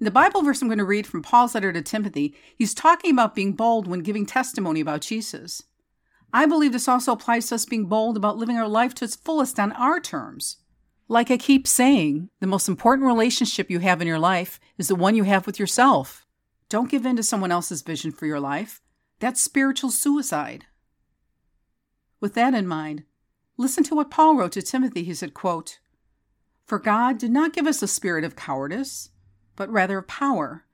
In 0.00 0.04
the 0.04 0.10
Bible 0.10 0.40
verse 0.40 0.62
I'm 0.62 0.68
going 0.68 0.78
to 0.78 0.84
read 0.84 1.06
from 1.06 1.22
Paul's 1.22 1.54
letter 1.54 1.74
to 1.74 1.82
Timothy, 1.82 2.34
he's 2.56 2.72
talking 2.72 3.10
about 3.10 3.34
being 3.34 3.52
bold 3.52 3.86
when 3.86 4.00
giving 4.00 4.24
testimony 4.24 4.80
about 4.80 5.02
Jesus. 5.02 5.62
I 6.32 6.46
believe 6.46 6.72
this 6.72 6.88
also 6.88 7.12
applies 7.12 7.48
to 7.48 7.56
us 7.56 7.66
being 7.66 7.84
bold 7.84 8.16
about 8.16 8.38
living 8.38 8.56
our 8.56 8.68
life 8.68 8.94
to 8.94 9.04
its 9.04 9.14
fullest 9.14 9.60
on 9.60 9.72
our 9.72 10.00
terms. 10.00 10.56
Like 11.06 11.30
I 11.30 11.36
keep 11.36 11.66
saying, 11.66 12.30
the 12.40 12.46
most 12.46 12.66
important 12.66 13.06
relationship 13.06 13.70
you 13.70 13.80
have 13.80 14.00
in 14.00 14.08
your 14.08 14.18
life 14.18 14.58
is 14.78 14.88
the 14.88 14.94
one 14.94 15.16
you 15.16 15.24
have 15.24 15.44
with 15.44 15.58
yourself. 15.58 16.24
Don't 16.70 16.90
give 16.90 17.04
in 17.04 17.16
to 17.16 17.22
someone 17.22 17.52
else's 17.52 17.82
vision 17.82 18.10
for 18.10 18.24
your 18.24 18.40
life. 18.40 18.80
That's 19.18 19.42
spiritual 19.42 19.90
suicide. 19.90 20.64
With 22.20 22.32
that 22.34 22.54
in 22.54 22.66
mind, 22.66 23.02
listen 23.58 23.84
to 23.84 23.94
what 23.94 24.10
Paul 24.10 24.36
wrote 24.36 24.52
to 24.52 24.62
Timothy. 24.62 25.02
He 25.02 25.12
said, 25.12 25.34
quote, 25.34 25.78
For 26.64 26.78
God 26.78 27.18
did 27.18 27.32
not 27.32 27.52
give 27.52 27.66
us 27.66 27.82
a 27.82 27.88
spirit 27.88 28.24
of 28.24 28.36
cowardice, 28.36 29.10
but 29.60 29.70
rather 29.70 29.98
of 29.98 30.06
power 30.06 30.64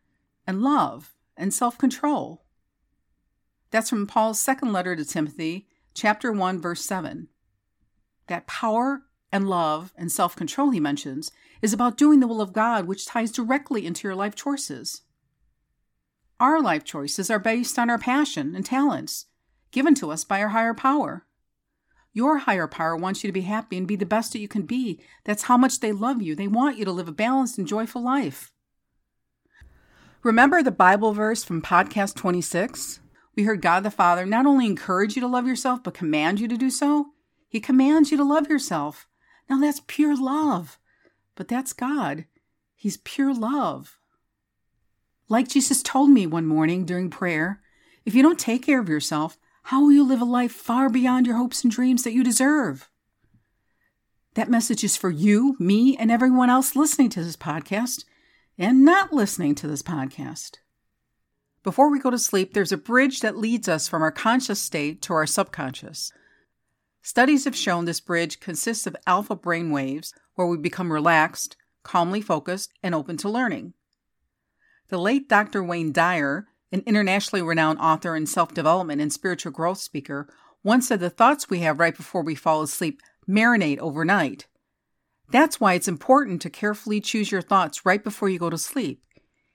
and 0.47 0.63
love 0.63 1.17
and 1.37 1.53
self 1.53 1.77
control. 1.77 2.45
That's 3.73 3.91
from 3.91 4.07
Paul's 4.07 4.39
second 4.39 4.73
letter 4.73 4.95
to 4.95 5.05
Timothy, 5.05 5.67
chapter 5.93 6.31
1, 6.31 6.61
verse 6.61 6.85
7. 6.85 7.27
That 8.29 8.47
power 8.47 9.03
and 9.33 9.49
love 9.49 9.93
and 9.97 10.13
self 10.13 10.37
control 10.37 10.71
he 10.71 10.79
mentions 10.79 11.33
is 11.61 11.73
about 11.73 11.97
doing 11.97 12.21
the 12.21 12.29
will 12.29 12.41
of 12.41 12.53
God, 12.53 12.85
which 12.85 13.07
ties 13.07 13.33
directly 13.33 13.85
into 13.85 14.07
your 14.07 14.15
life 14.15 14.37
choices. 14.37 15.03
Our 16.39 16.63
life 16.63 16.85
choices 16.85 17.29
are 17.29 17.41
based 17.41 17.81
on 17.81 17.91
our 17.91 17.99
passion 17.99 18.55
and 18.55 18.65
talents 18.65 19.27
given 19.73 19.97
to 19.97 20.13
us 20.13 20.23
by 20.23 20.41
our 20.41 20.51
higher 20.51 20.75
power. 20.75 21.27
Your 22.13 22.39
higher 22.39 22.69
power 22.69 22.95
wants 22.95 23.25
you 23.25 23.29
to 23.29 23.33
be 23.33 23.41
happy 23.41 23.79
and 23.79 23.89
be 23.89 23.97
the 23.97 24.07
best 24.07 24.33
that 24.33 24.39
you 24.39 24.47
can 24.47 24.63
be. 24.63 25.01
That's 25.25 25.43
how 25.43 25.57
much 25.57 25.81
they 25.81 25.91
love 25.91 26.23
you. 26.23 26.37
They 26.37 26.47
want 26.47 26.79
you 26.79 26.85
to 26.85 26.93
live 26.93 27.09
a 27.09 27.13
balanced 27.13 27.59
and 27.59 27.67
joyful 27.67 28.01
life. 28.01 28.53
Remember 30.27 30.61
the 30.61 30.73
Bible 30.73 31.13
verse 31.13 31.45
from 31.45 31.63
podcast 31.63 32.17
26? 32.17 32.99
We 33.37 33.45
heard 33.45 33.63
God 33.63 33.85
the 33.85 33.93
Father 33.93 34.27
not 34.27 34.45
only 34.45 34.67
encourage 34.67 35.15
you 35.15 35.21
to 35.23 35.29
love 35.29 35.47
yourself, 35.47 35.85
but 35.85 35.95
command 35.95 36.41
you 36.41 36.49
to 36.49 36.57
do 36.57 36.69
so. 36.69 37.11
He 37.49 37.61
commands 37.61 38.11
you 38.11 38.17
to 38.17 38.25
love 38.25 38.49
yourself. 38.49 39.07
Now 39.49 39.61
that's 39.61 39.83
pure 39.87 40.21
love. 40.21 40.81
But 41.37 41.47
that's 41.47 41.73
God. 41.73 42.25
He's 42.75 42.97
pure 42.97 43.33
love. 43.33 44.01
Like 45.29 45.47
Jesus 45.47 45.81
told 45.81 46.11
me 46.11 46.27
one 46.27 46.45
morning 46.45 46.85
during 46.85 47.09
prayer, 47.09 47.61
if 48.05 48.13
you 48.13 48.25
don't 48.25 48.37
take 48.37 48.67
care 48.67 48.81
of 48.81 48.89
yourself, 48.89 49.39
how 49.63 49.83
will 49.83 49.93
you 49.93 50.03
live 50.03 50.21
a 50.21 50.25
life 50.25 50.51
far 50.51 50.91
beyond 50.91 51.29
your 51.29 51.37
hopes 51.37 51.63
and 51.63 51.73
dreams 51.73 52.03
that 52.03 52.15
you 52.15 52.25
deserve? 52.25 52.91
That 54.35 54.51
message 54.51 54.83
is 54.83 54.97
for 54.97 55.09
you, 55.09 55.55
me, 55.61 55.97
and 55.97 56.11
everyone 56.11 56.51
else 56.51 56.75
listening 56.75 57.11
to 57.11 57.23
this 57.23 57.37
podcast 57.37 58.03
and 58.59 58.85
not 58.85 59.13
listening 59.13 59.55
to 59.55 59.67
this 59.67 59.83
podcast. 59.83 60.57
Before 61.63 61.91
we 61.91 61.99
go 61.99 62.11
to 62.11 62.19
sleep, 62.19 62.55
there's 62.55 62.73
a 62.73 62.79
bridge 62.79 63.21
that 63.21 63.37
leads 63.37 63.69
us 63.69 63.89
from 63.89 64.03
our 64.03 64.13
conscious 64.13 64.61
state 64.61 65.03
to 65.03 65.13
our 65.13 65.27
subconscious. 65.27 66.13
Studies 67.03 67.45
have 67.45 67.57
shown 67.57 67.85
this 67.85 68.01
bridge 68.01 68.41
consists 68.41 68.87
of 68.87 68.97
alpha 69.07 69.37
brain 69.37 69.71
waves 69.71 70.15
where 70.35 70.47
we 70.47 70.57
become 70.57 70.93
relaxed, 70.93 71.57
calmly 71.83 72.21
focused, 72.21 72.73
and 72.83 72.95
open 72.95 73.17
to 73.19 73.29
learning. 73.29 73.75
The 74.89 74.99
late 74.99 75.29
Dr. 75.29 75.63
Wayne 75.63 75.93
Dyer, 75.93 76.47
an 76.73 76.83
internationally 76.87 77.43
renowned 77.43 77.79
author 77.81 78.15
and 78.15 78.29
self 78.29 78.55
development 78.55 79.01
and 79.01 79.13
spiritual 79.13 79.53
growth 79.53 79.79
speaker, 79.79 80.29
once 80.63 80.89
said 80.89 81.01
the 81.01 81.11
thoughts 81.11 81.51
we 81.51 81.61
have 81.61 81.79
right 81.79 81.97
before 81.97 82.23
we 82.23 82.35
fall 82.35 82.63
asleep 82.63 83.01
marinate 83.29 83.79
overnight. 83.79 84.47
That's 85.31 85.61
why 85.61 85.75
it's 85.75 85.89
important 85.89 86.41
to 86.43 86.51
carefully 86.51 87.01
choose 87.01 87.33
your 87.33 87.43
thoughts 87.43 87.85
right 87.85 88.03
before 88.03 88.29
you 88.29 88.39
go 88.39 88.51
to 88.51 88.59
sleep. 88.59 89.03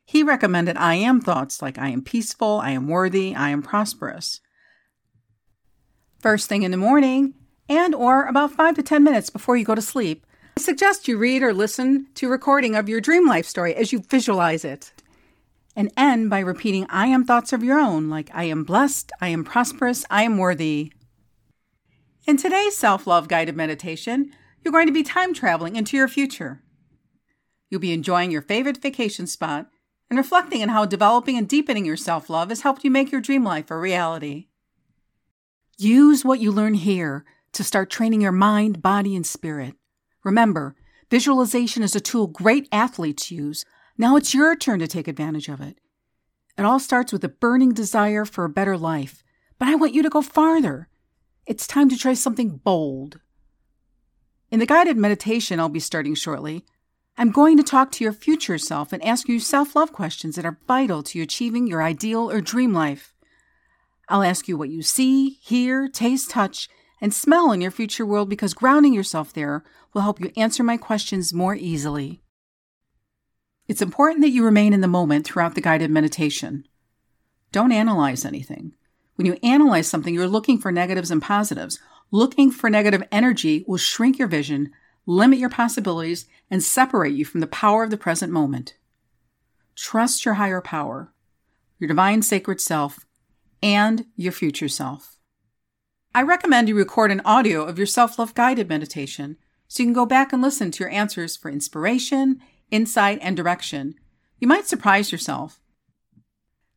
He 0.06 0.24
recommended 0.24 0.76
I 0.78 0.96
am 0.96 1.22
thoughts 1.22 1.62
like 1.62 1.78
I 1.78 1.90
am 1.90 2.02
peaceful, 2.02 2.60
I 2.62 2.72
am 2.72 2.88
worthy, 2.88 3.34
I 3.36 3.50
am 3.50 3.62
prosperous. 3.62 4.42
First 6.20 6.50
thing 6.50 6.64
in 6.64 6.72
the 6.72 6.78
morning, 6.78 7.34
and 7.70 7.96
or 7.96 8.26
about 8.26 8.52
5 8.52 8.76
to 8.76 8.84
10 8.84 9.04
minutes 9.04 9.30
before 9.30 9.56
you 9.56 9.64
go 9.64 9.76
to 9.76 9.82
sleep, 9.82 10.26
I 10.58 10.62
suggest 10.62 11.08
you 11.08 11.18
read 11.18 11.42
or 11.42 11.54
listen 11.54 12.08
to 12.16 12.30
recording 12.30 12.76
of 12.76 12.90
your 12.90 13.00
dream 13.00 13.26
life 13.26 13.46
story 13.46 13.74
as 13.74 13.94
you 13.94 14.00
visualize 14.10 14.66
it. 14.66 14.92
And 15.76 15.92
end 15.96 16.30
by 16.30 16.40
repeating 16.40 16.86
I 16.90 17.08
am 17.08 17.24
thoughts 17.24 17.54
of 17.54 17.64
your 17.64 17.80
own, 17.80 18.10
like 18.10 18.30
I 18.34 18.44
am 18.44 18.66
blessed, 18.66 19.12
I 19.22 19.30
am 19.30 19.46
prosperous, 19.46 20.04
I 20.10 20.24
am 20.24 20.38
worthy. 20.38 20.92
In 22.28 22.36
today's 22.36 22.76
self 22.76 23.08
love 23.08 23.30
guided 23.30 23.56
meditation, 23.56 24.34
you're 24.64 24.72
going 24.72 24.88
to 24.88 24.94
be 24.94 25.04
time 25.04 25.34
traveling 25.34 25.76
into 25.76 25.98
your 25.98 26.08
future. 26.08 26.62
You'll 27.70 27.82
be 27.82 27.94
enjoying 27.94 28.32
your 28.32 28.42
favorite 28.42 28.82
vacation 28.82 29.28
spot 29.28 29.68
and 30.10 30.18
reflecting 30.18 30.62
on 30.62 30.70
how 30.70 30.86
developing 30.86 31.38
and 31.38 31.48
deepening 31.48 31.86
your 31.86 31.98
self 31.98 32.30
love 32.30 32.50
has 32.50 32.62
helped 32.62 32.84
you 32.84 32.92
make 32.92 33.12
your 33.12 33.22
dream 33.22 33.44
life 33.44 33.72
a 33.72 33.78
reality. 33.78 34.48
Use 35.78 36.24
what 36.24 36.40
you 36.40 36.52
learn 36.52 36.76
here 36.76 37.26
to 37.54 37.64
start 37.64 37.90
training 37.90 38.22
your 38.22 38.32
mind, 38.32 38.82
body, 38.82 39.16
and 39.16 39.26
spirit. 39.26 39.76
Remember, 40.24 40.76
visualization 41.10 41.82
is 41.82 41.96
a 41.96 42.00
tool 42.00 42.28
great 42.28 42.68
athletes 42.72 43.32
use. 43.32 43.66
Now 43.98 44.16
it's 44.16 44.34
your 44.34 44.56
turn 44.56 44.80
to 44.80 44.88
take 44.88 45.08
advantage 45.08 45.48
of 45.48 45.62
it. 45.62 45.80
It 46.58 46.66
all 46.66 46.80
starts 46.80 47.12
with 47.12 47.24
a 47.24 47.30
burning 47.30 47.74
desire 47.74 48.26
for 48.26 48.44
a 48.44 48.50
better 48.50 48.78
life, 48.78 49.24
but 49.58 49.68
I 49.68 49.76
want 49.76 49.94
you 49.94 50.04
to 50.04 50.10
go 50.10 50.22
farther. 50.22 50.90
It's 51.48 51.66
time 51.66 51.90
to 51.90 51.98
try 51.98 52.14
something 52.14 52.58
bold. 52.58 53.20
In 54.52 54.60
the 54.60 54.66
guided 54.66 54.98
meditation 54.98 55.62
I'll 55.62 55.70
be 55.70 55.80
starting 55.80 56.14
shortly, 56.14 56.66
I'm 57.18 57.32
going 57.32 57.56
to 57.56 57.64
talk 57.64 57.90
to 57.94 58.04
your 58.04 58.12
future 58.12 58.58
self 58.58 58.92
and 58.92 59.02
ask 59.04 59.30
you 59.30 59.40
self 59.40 59.78
love 59.78 59.94
questions 59.94 60.36
that 60.36 60.46
are 60.46 60.60
vital 60.68 61.02
to 61.04 61.18
you 61.18 61.24
achieving 61.24 61.68
your 61.68 61.82
ideal 61.82 62.30
or 62.30 62.42
dream 62.42 62.74
life. 62.74 63.14
I'll 64.10 64.24
ask 64.24 64.50
you 64.50 64.58
what 64.58 64.70
you 64.70 64.82
see, 64.82 65.38
hear, 65.42 65.88
taste, 65.88 66.32
touch, 66.32 66.68
and 67.00 67.14
smell 67.14 67.54
in 67.54 67.62
your 67.62 67.72
future 67.72 68.06
world 68.06 68.30
because 68.30 68.54
grounding 68.54 68.94
yourself 68.94 69.32
there 69.32 69.64
will 69.94 70.02
help 70.02 70.20
you 70.20 70.32
answer 70.36 70.64
my 70.64 70.76
questions 70.76 71.34
more 71.34 71.56
easily. 71.56 72.22
It's 73.70 73.82
important 73.82 74.22
that 74.22 74.32
you 74.32 74.44
remain 74.44 74.74
in 74.74 74.82
the 74.82 74.88
moment 74.88 75.26
throughout 75.26 75.56
the 75.56 75.62
guided 75.62 75.92
meditation. 75.92 76.66
Don't 77.54 77.72
analyze 77.72 78.26
anything. 78.26 78.74
When 79.16 79.26
you 79.26 79.38
analyze 79.44 79.88
something, 79.88 80.14
you're 80.14 80.28
looking 80.28 80.58
for 80.58 80.74
negatives 80.74 81.10
and 81.10 81.22
positives. 81.22 81.80
Looking 82.14 82.52
for 82.52 82.70
negative 82.70 83.04
energy 83.10 83.64
will 83.68 83.78
shrink 83.78 84.20
your 84.20 84.28
vision, 84.28 84.72
limit 85.06 85.40
your 85.40 85.50
possibilities, 85.50 86.26
and 86.50 86.62
separate 86.62 87.14
you 87.14 87.24
from 87.24 87.40
the 87.40 87.48
power 87.48 87.84
of 87.84 87.90
the 87.90 87.98
present 87.98 88.34
moment. 88.34 88.76
Trust 89.76 90.26
your 90.26 90.34
higher 90.34 90.60
power, 90.60 91.14
your 91.80 91.88
divine 91.88 92.22
sacred 92.22 92.60
self, 92.60 93.06
and 93.64 94.06
your 94.18 94.34
future 94.34 94.68
self. 94.68 95.18
I 96.14 96.24
recommend 96.24 96.68
you 96.68 96.76
record 96.76 97.12
an 97.12 97.22
audio 97.24 97.64
of 97.64 97.78
your 97.78 97.88
self 97.88 98.20
love 98.20 98.34
guided 98.34 98.68
meditation 98.68 99.38
so 99.70 99.82
you 99.82 99.88
can 99.88 99.94
go 99.94 100.06
back 100.06 100.34
and 100.34 100.42
listen 100.42 100.70
to 100.72 100.84
your 100.84 100.92
answers 100.92 101.38
for 101.38 101.50
inspiration, 101.50 102.42
insight, 102.70 103.20
and 103.22 103.38
direction. 103.38 103.96
You 104.38 104.50
might 104.50 104.68
surprise 104.68 105.14
yourself. 105.14 105.62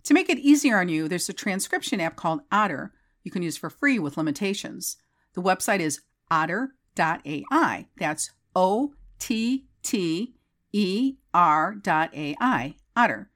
To 0.05 0.15
make 0.15 0.31
it 0.31 0.39
easier 0.39 0.79
on 0.79 0.89
you, 0.89 1.09
there's 1.09 1.29
a 1.29 1.33
transcription 1.33 2.01
app 2.01 2.15
called 2.15 2.43
Otter 2.53 2.93
you 3.25 3.33
can 3.33 3.43
use 3.43 3.57
for 3.57 3.71
free 3.71 3.99
with 3.99 4.17
limitations. 4.17 4.99
The 5.35 5.43
website 5.43 5.81
is 5.81 6.01
otter.ai. 6.31 7.87
That's 7.99 8.31
O 8.57 8.95
T 9.19 9.67
T 9.83 10.35
E 10.73 11.15
R 11.33 11.77
A-I, 11.87 12.75
Otter. 12.97 13.31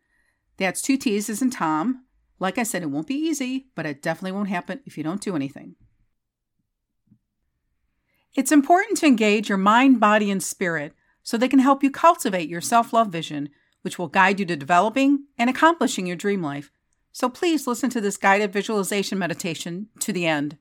That's 0.57 0.83
two 0.83 0.97
T's 0.97 1.29
as 1.29 1.43
in 1.43 1.51
Tom. 1.51 2.05
Like 2.41 2.59
I 2.59 2.63
said, 2.63 2.83
it 2.83 2.91
won't 2.91 3.09
be 3.09 3.15
easy, 3.15 3.67
but 3.75 3.87
it 3.87 4.03
definitely 4.03 4.33
won't 4.33 4.49
happen 4.49 4.81
if 4.87 4.97
you 4.97 5.05
don't 5.05 5.21
do 5.21 5.35
anything. 5.35 5.75
It's 8.35 8.53
important 8.53 8.99
to 8.99 9.07
engage 9.07 9.49
your 9.49 9.59
mind, 9.59 9.99
body, 9.99 10.31
and 10.31 10.43
spirit 10.43 10.95
so 11.25 11.37
they 11.37 11.49
can 11.49 11.59
help 11.59 11.83
you 11.83 11.91
cultivate 11.91 12.49
your 12.49 12.61
self 12.61 12.93
love 12.93 13.09
vision, 13.09 13.51
which 13.83 13.99
will 13.99 14.09
guide 14.09 14.39
you 14.39 14.47
to 14.47 14.57
developing 14.57 15.25
and 15.37 15.51
accomplishing 15.51 16.07
your 16.07 16.17
dream 16.17 16.43
life. 16.43 16.71
So 17.13 17.29
please 17.29 17.67
listen 17.67 17.91
to 17.91 18.01
this 18.01 18.17
guided 18.17 18.53
visualization 18.53 19.19
meditation 19.19 19.89
to 20.01 20.13
the 20.13 20.27
end. 20.27 20.59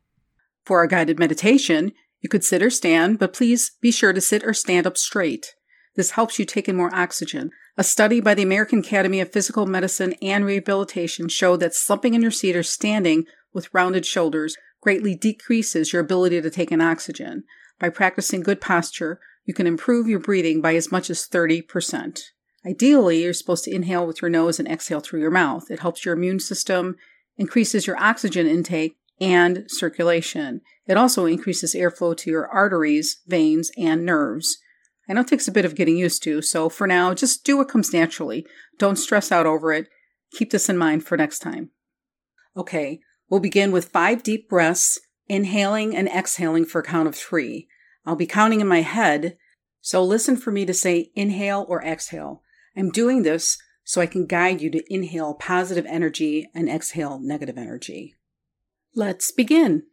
For 0.67 0.83
a 0.83 0.87
guided 0.89 1.17
meditation, 1.17 1.93
you 2.19 2.27
could 2.27 2.43
sit 2.43 2.61
or 2.61 2.69
stand, 2.69 3.19
but 3.19 3.31
please 3.31 3.71
be 3.79 3.89
sure 3.89 4.11
to 4.11 4.19
sit 4.19 4.43
or 4.43 4.53
stand 4.53 4.85
up 4.85 4.97
straight. 4.97 5.55
This 5.95 6.11
helps 6.11 6.39
you 6.39 6.43
take 6.43 6.67
in 6.67 6.75
more 6.75 6.93
oxygen. 6.93 7.51
A 7.77 7.85
study 7.85 8.19
by 8.19 8.33
the 8.33 8.43
American 8.43 8.79
Academy 8.79 9.21
of 9.21 9.31
Physical 9.31 9.65
Medicine 9.65 10.13
and 10.21 10.43
Rehabilitation 10.43 11.29
showed 11.29 11.61
that 11.61 11.73
slumping 11.73 12.15
in 12.15 12.21
your 12.21 12.31
seat 12.31 12.53
or 12.53 12.63
standing 12.63 13.23
with 13.53 13.73
rounded 13.73 14.05
shoulders 14.05 14.57
greatly 14.81 15.15
decreases 15.15 15.93
your 15.93 16.01
ability 16.01 16.41
to 16.41 16.49
take 16.49 16.73
in 16.73 16.81
oxygen. 16.81 17.45
By 17.79 17.87
practicing 17.87 18.41
good 18.41 18.59
posture, 18.59 19.21
you 19.45 19.53
can 19.53 19.67
improve 19.67 20.09
your 20.09 20.19
breathing 20.19 20.59
by 20.59 20.75
as 20.75 20.91
much 20.91 21.09
as 21.09 21.29
30%. 21.29 22.23
Ideally, 22.65 23.23
you're 23.23 23.31
supposed 23.31 23.63
to 23.63 23.73
inhale 23.73 24.05
with 24.05 24.21
your 24.21 24.29
nose 24.29 24.59
and 24.59 24.67
exhale 24.67 24.99
through 24.99 25.21
your 25.21 25.31
mouth. 25.31 25.71
It 25.71 25.79
helps 25.79 26.03
your 26.03 26.15
immune 26.15 26.41
system, 26.41 26.97
increases 27.37 27.87
your 27.87 27.97
oxygen 28.03 28.47
intake, 28.47 28.97
and 29.19 29.65
circulation. 29.67 30.61
It 30.85 30.97
also 30.97 31.25
increases 31.25 31.75
airflow 31.75 32.15
to 32.17 32.29
your 32.29 32.47
arteries, 32.47 33.21
veins, 33.27 33.71
and 33.77 34.05
nerves. 34.05 34.57
I 35.09 35.13
know 35.13 35.21
it 35.21 35.27
takes 35.27 35.47
a 35.47 35.53
bit 35.53 35.65
of 35.65 35.75
getting 35.75 35.97
used 35.97 36.23
to, 36.23 36.41
so 36.41 36.69
for 36.69 36.85
now, 36.85 37.13
just 37.13 37.45
do 37.45 37.57
what 37.57 37.69
comes 37.69 37.93
naturally. 37.93 38.45
Don't 38.77 38.97
stress 38.97 39.31
out 39.31 39.45
over 39.45 39.71
it. 39.71 39.87
Keep 40.33 40.51
this 40.51 40.69
in 40.69 40.77
mind 40.77 41.05
for 41.05 41.17
next 41.17 41.39
time. 41.39 41.71
Okay, 42.55 42.99
we'll 43.29 43.39
begin 43.39 43.71
with 43.71 43.89
five 43.89 44.23
deep 44.23 44.49
breaths, 44.49 44.99
inhaling 45.27 45.95
and 45.95 46.07
exhaling 46.09 46.65
for 46.65 46.81
a 46.81 46.83
count 46.83 47.07
of 47.07 47.15
three. 47.15 47.67
I'll 48.05 48.15
be 48.15 48.25
counting 48.25 48.61
in 48.61 48.67
my 48.67 48.81
head, 48.81 49.37
so 49.81 50.03
listen 50.03 50.35
for 50.35 50.51
me 50.51 50.65
to 50.65 50.73
say 50.73 51.11
inhale 51.15 51.65
or 51.69 51.83
exhale. 51.83 52.41
I'm 52.75 52.89
doing 52.89 53.23
this 53.23 53.57
so 53.83 54.01
I 54.01 54.05
can 54.05 54.25
guide 54.25 54.61
you 54.61 54.69
to 54.71 54.93
inhale 54.93 55.33
positive 55.33 55.85
energy 55.87 56.49
and 56.53 56.69
exhale 56.69 57.19
negative 57.21 57.57
energy. 57.57 58.15
Let's 58.97 59.31
begin. 59.31 59.83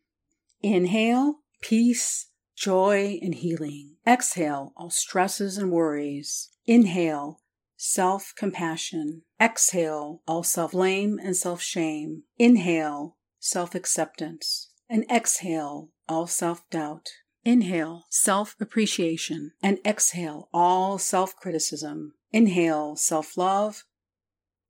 Inhale, 0.63 1.41
peace, 1.61 2.31
joy, 2.57 3.19
and 3.21 3.35
healing. 3.35 3.97
Exhale, 4.07 4.73
all 4.79 4.89
stresses 4.89 5.59
and 5.59 5.71
worries. 5.71 6.49
Inhale, 6.65 7.39
self 7.77 8.33
compassion. 8.35 9.21
Exhale, 9.39 10.23
all 10.27 10.43
self 10.43 10.73
blame 10.73 11.21
and 11.23 11.37
self 11.37 11.61
shame. 11.61 12.23
Inhale, 12.39 13.19
self 13.39 13.75
acceptance. 13.75 14.71
And 14.89 15.05
exhale, 15.11 15.91
all 16.09 16.27
self 16.27 16.63
doubt. 16.71 17.11
Inhale, 17.45 18.07
self 18.09 18.57
appreciation. 18.59 19.53
And 19.63 19.81
exhale, 19.85 20.49
all 20.51 20.97
self 20.97 21.37
criticism. 21.37 22.15
Inhale, 22.33 22.97
self 22.97 23.37
love. 23.37 23.85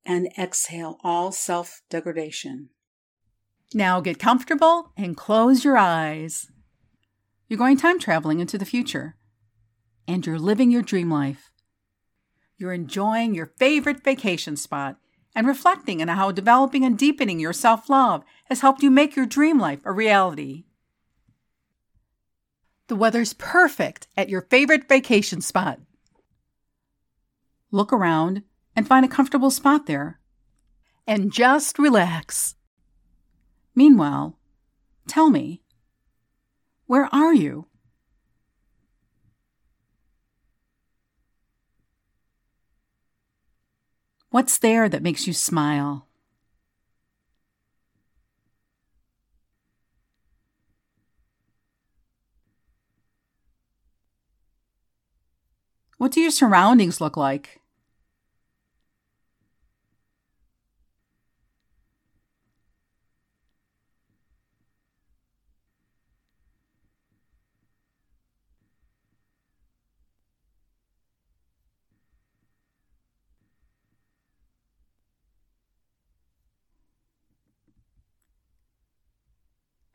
And 0.05 0.29
exhale, 0.37 0.99
all 1.05 1.31
self 1.31 1.83
degradation. 1.89 2.71
Now 3.75 4.01
get 4.01 4.21
comfortable 4.21 4.93
and 4.97 5.17
close 5.17 5.65
your 5.65 5.77
eyes. 5.77 6.49
You're 7.49 7.59
going 7.59 7.77
time 7.77 7.99
traveling 7.99 8.39
into 8.39 8.57
the 8.57 8.65
future, 8.65 9.17
and 10.07 10.25
you're 10.25 10.39
living 10.39 10.71
your 10.71 10.81
dream 10.81 11.11
life. 11.11 11.51
You're 12.57 12.73
enjoying 12.73 13.35
your 13.35 13.53
favorite 13.59 14.05
vacation 14.05 14.57
spot 14.57 14.99
and 15.35 15.49
reflecting 15.49 16.01
on 16.01 16.07
how 16.07 16.31
developing 16.31 16.85
and 16.85 16.97
deepening 16.97 17.41
your 17.41 17.53
self 17.53 17.91
love 17.91 18.23
has 18.45 18.61
helped 18.61 18.83
you 18.85 18.93
make 18.93 19.17
your 19.17 19.27
dream 19.27 19.59
life 19.59 19.81
a 19.85 19.91
reality. 19.91 20.67
The 22.87 22.97
weather's 22.97 23.33
perfect 23.33 24.07
at 24.17 24.29
your 24.29 24.43
favorite 24.43 24.89
vacation 24.89 25.41
spot. 25.41 25.81
Look 27.73 27.93
around 27.93 28.45
and 28.77 28.87
find 28.87 29.05
a 29.05 29.09
comfortable 29.09 29.51
spot 29.51 29.87
there. 29.87 30.21
And 31.09 31.33
just 31.33 31.77
relax. 31.79 32.55
Meanwhile, 33.75 34.37
tell 35.09 35.31
me, 35.31 35.63
where 36.87 37.13
are 37.13 37.35
you? 37.35 37.67
What's 44.31 44.59
there 44.59 44.89
that 44.89 45.03
makes 45.03 45.27
you 45.27 45.33
smile? 45.33 46.07
What 55.99 56.13
do 56.13 56.21
your 56.21 56.31
surroundings 56.31 57.01
look 57.01 57.17
like? 57.17 57.61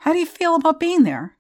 How 0.09 0.13
do 0.13 0.19
you 0.19 0.25
feel 0.25 0.55
about 0.55 0.79
being 0.79 1.03
there? 1.03 1.37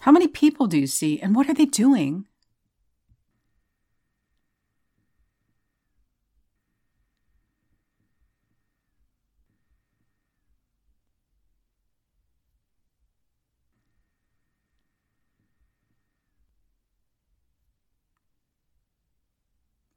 How 0.00 0.10
many 0.10 0.26
people 0.26 0.66
do 0.66 0.78
you 0.78 0.86
see, 0.86 1.20
and 1.20 1.36
what 1.36 1.50
are 1.50 1.52
they 1.52 1.66
doing? 1.66 2.24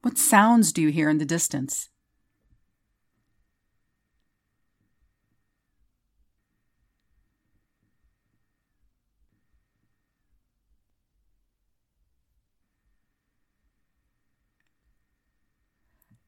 What 0.06 0.18
sounds 0.18 0.72
do 0.72 0.82
you 0.82 0.90
hear 0.90 1.10
in 1.10 1.18
the 1.18 1.24
distance? 1.24 1.88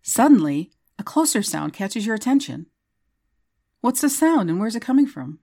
Suddenly, 0.02 0.72
a 0.98 1.04
closer 1.04 1.44
sound 1.44 1.72
catches 1.72 2.04
your 2.04 2.16
attention. 2.16 2.66
What's 3.80 4.00
the 4.00 4.10
sound 4.10 4.50
and 4.50 4.58
where's 4.58 4.74
it 4.74 4.82
coming 4.82 5.06
from? 5.06 5.38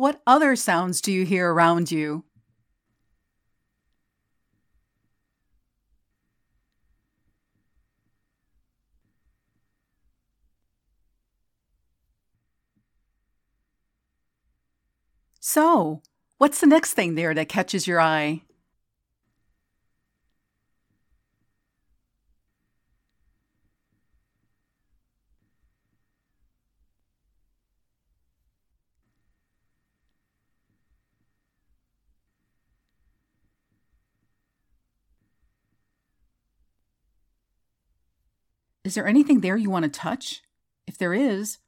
What 0.00 0.22
other 0.26 0.56
sounds 0.56 1.02
do 1.02 1.12
you 1.12 1.26
hear 1.26 1.52
around 1.52 1.92
you? 1.92 2.24
So, 15.38 16.00
what's 16.38 16.60
the 16.60 16.66
next 16.66 16.94
thing 16.94 17.14
there 17.14 17.34
that 17.34 17.50
catches 17.50 17.86
your 17.86 18.00
eye? 18.00 18.40
Is 38.90 38.94
there 38.94 39.06
anything 39.06 39.38
there 39.38 39.56
you 39.56 39.70
want 39.70 39.84
to 39.84 39.88
touch? 39.88 40.42
If 40.84 40.98
there 40.98 41.14
is, 41.14 41.58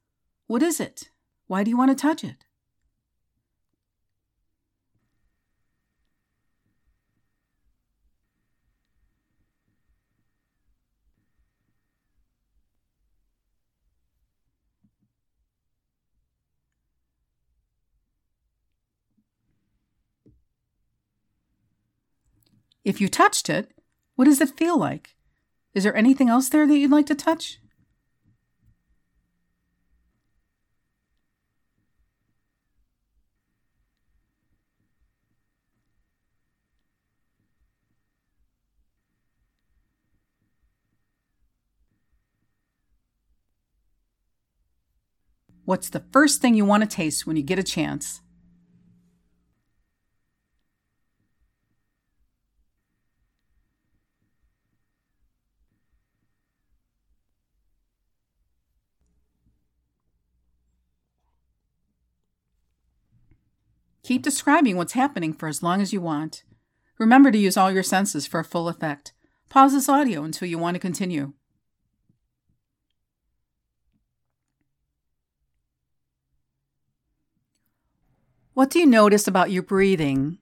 what 0.49 0.61
is 0.61 0.81
it? 0.81 1.09
Why 1.47 1.63
do 1.63 1.71
you 1.71 1.77
want 1.77 1.93
to 1.93 1.95
touch 1.95 2.25
it? 2.25 2.45
If 22.85 23.01
you 23.01 23.09
touched 23.09 23.49
it, 23.49 23.71
what 24.17 24.25
does 24.25 24.41
it 24.41 24.59
feel 24.59 24.77
like? 24.77 25.15
Is 25.75 25.85
there 25.85 25.97
anything 25.97 26.29
else 26.29 26.49
there 26.49 26.67
that 26.67 26.77
you'd 26.77 26.91
like 26.91 27.07
to 27.07 27.15
touch? 27.15 27.59
What's 45.65 45.89
the 45.89 46.05
first 46.13 46.43
thing 46.43 46.55
you 46.55 46.65
want 46.65 46.83
to 46.83 46.89
taste 46.89 47.27
when 47.27 47.37
you 47.37 47.43
get 47.43 47.59
a 47.59 47.63
chance? 47.63 48.21
Keep 64.13 64.25
describing 64.25 64.77
what's 64.77 64.93
happening 64.93 65.33
for 65.33 65.49
as 65.49 65.63
long 65.63 65.81
as 65.81 65.95
you 65.95 65.99
want. 65.99 66.45
Remember 66.99 67.31
to 67.31 67.39
use 67.39 67.57
all 67.57 67.73
your 67.73 67.83
senses 67.83 68.27
for 68.27 68.41
a 68.41 68.45
full 68.45 68.69
effect. 68.69 69.15
Pause 69.49 69.73
this 69.73 69.89
audio 69.89 70.23
until 70.23 70.47
you 70.47 70.59
want 70.59 70.75
to 70.75 70.79
continue. 70.79 71.33
What 78.53 78.69
do 78.69 78.81
you 78.81 78.85
notice 78.85 79.27
about 79.27 79.51
your 79.51 79.63
breathing? 79.63 80.37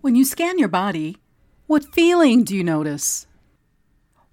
When 0.00 0.14
you 0.14 0.24
scan 0.24 0.60
your 0.60 0.68
body, 0.68 1.16
what 1.66 1.92
feeling 1.92 2.44
do 2.44 2.54
you 2.54 2.62
notice? 2.62 3.26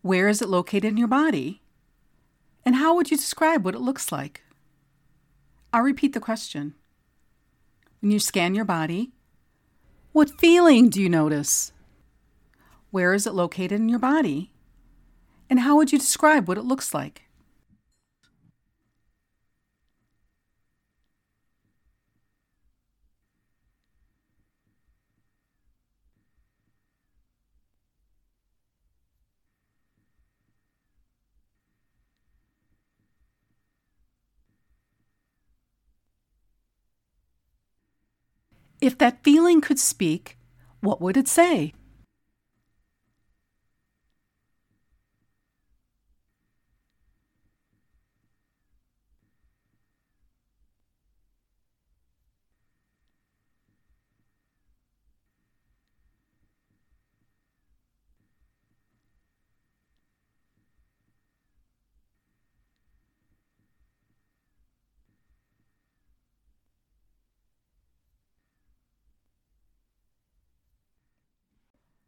Where 0.03 0.27
is 0.27 0.39
it 0.39 0.47
located 0.47 0.85
in 0.85 0.97
your 0.97 1.07
body? 1.07 1.63
And 2.63 2.75
how 2.75 2.95
would 2.95 3.09
you 3.09 3.17
describe 3.17 3.65
what 3.65 3.73
it 3.73 3.81
looks 3.81 4.11
like? 4.11 4.43
I'll 5.73 5.81
repeat 5.81 6.13
the 6.13 6.19
question. 6.19 6.75
When 7.99 8.11
you 8.11 8.19
scan 8.19 8.53
your 8.53 8.63
body, 8.63 9.11
what 10.11 10.39
feeling 10.39 10.89
do 10.89 11.01
you 11.01 11.09
notice? 11.09 11.73
Where 12.91 13.15
is 13.15 13.25
it 13.25 13.33
located 13.33 13.73
in 13.73 13.89
your 13.89 13.99
body? 13.99 14.51
And 15.49 15.61
how 15.61 15.75
would 15.77 15.91
you 15.91 15.97
describe 15.97 16.47
what 16.47 16.59
it 16.59 16.63
looks 16.63 16.93
like? 16.93 17.23
If 38.85 38.99
that 38.99 39.23
feeling 39.23 39.61
could 39.61 39.79
speak, 39.79 40.37
what 40.79 41.01
would 41.01 41.17
it 41.17 41.27
say? 41.27 41.73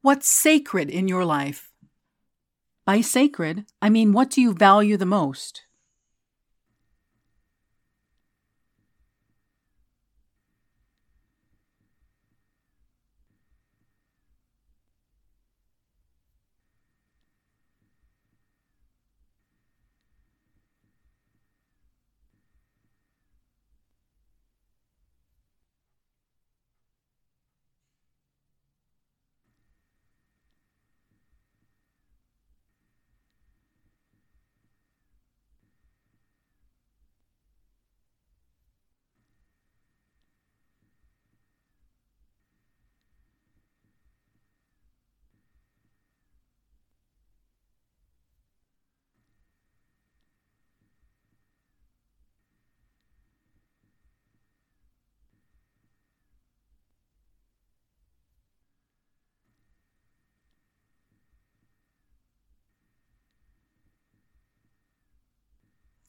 What's 0.08 0.30
sacred 0.30 0.90
in 0.90 1.10
your 1.10 1.26
life? 1.26 1.70
By 2.86 3.02
sacred, 3.02 3.66
I 3.82 3.90
mean 3.90 4.14
what 4.14 4.30
do 4.30 4.40
you 4.40 4.54
value 4.54 4.96
the 4.96 5.06
most? 5.06 5.67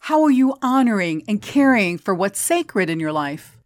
How 0.09 0.23
are 0.23 0.31
you 0.31 0.55
honoring 0.62 1.23
and 1.29 1.42
caring 1.42 1.99
for 1.99 2.14
what's 2.14 2.40
sacred 2.40 2.88
in 2.88 2.99
your 2.99 3.12
life? 3.12 3.58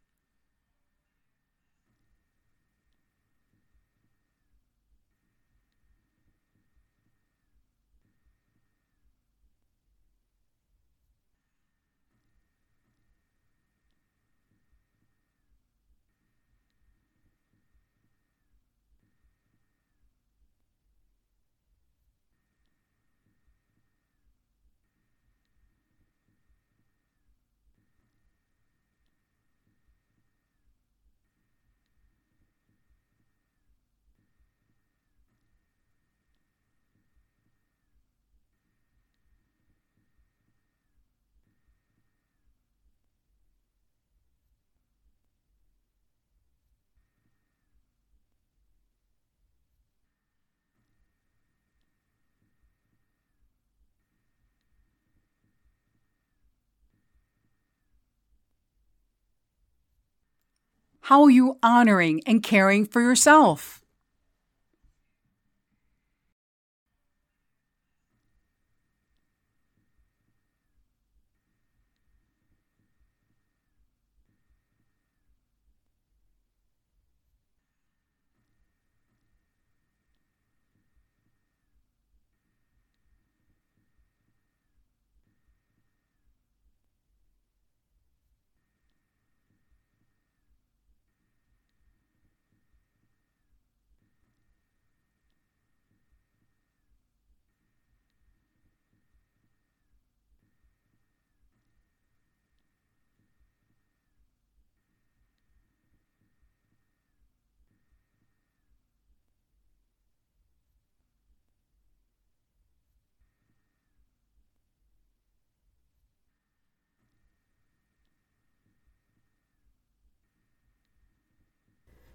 How 61.06 61.24
are 61.24 61.30
you 61.30 61.58
honoring 61.64 62.22
and 62.26 62.44
caring 62.44 62.86
for 62.86 63.00
yourself? 63.00 63.81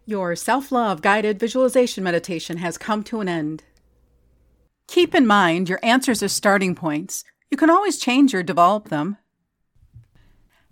Your 0.10 0.38
self 0.38 0.72
love 0.72 1.02
guided 1.02 1.38
visualization 1.38 2.02
meditation 2.02 2.60
has 2.60 2.78
come 2.78 3.04
to 3.04 3.20
an 3.20 3.28
end. 3.28 3.66
Keep 4.88 5.14
in 5.14 5.28
mind 5.28 5.68
your 5.68 5.82
answers 5.84 6.24
are 6.24 6.30
starting 6.30 6.76
points. 6.76 7.26
You 7.52 7.58
can 7.58 7.70
always 7.70 7.98
change 7.98 8.34
or 8.34 8.42
develop 8.42 8.88
them. 8.88 9.18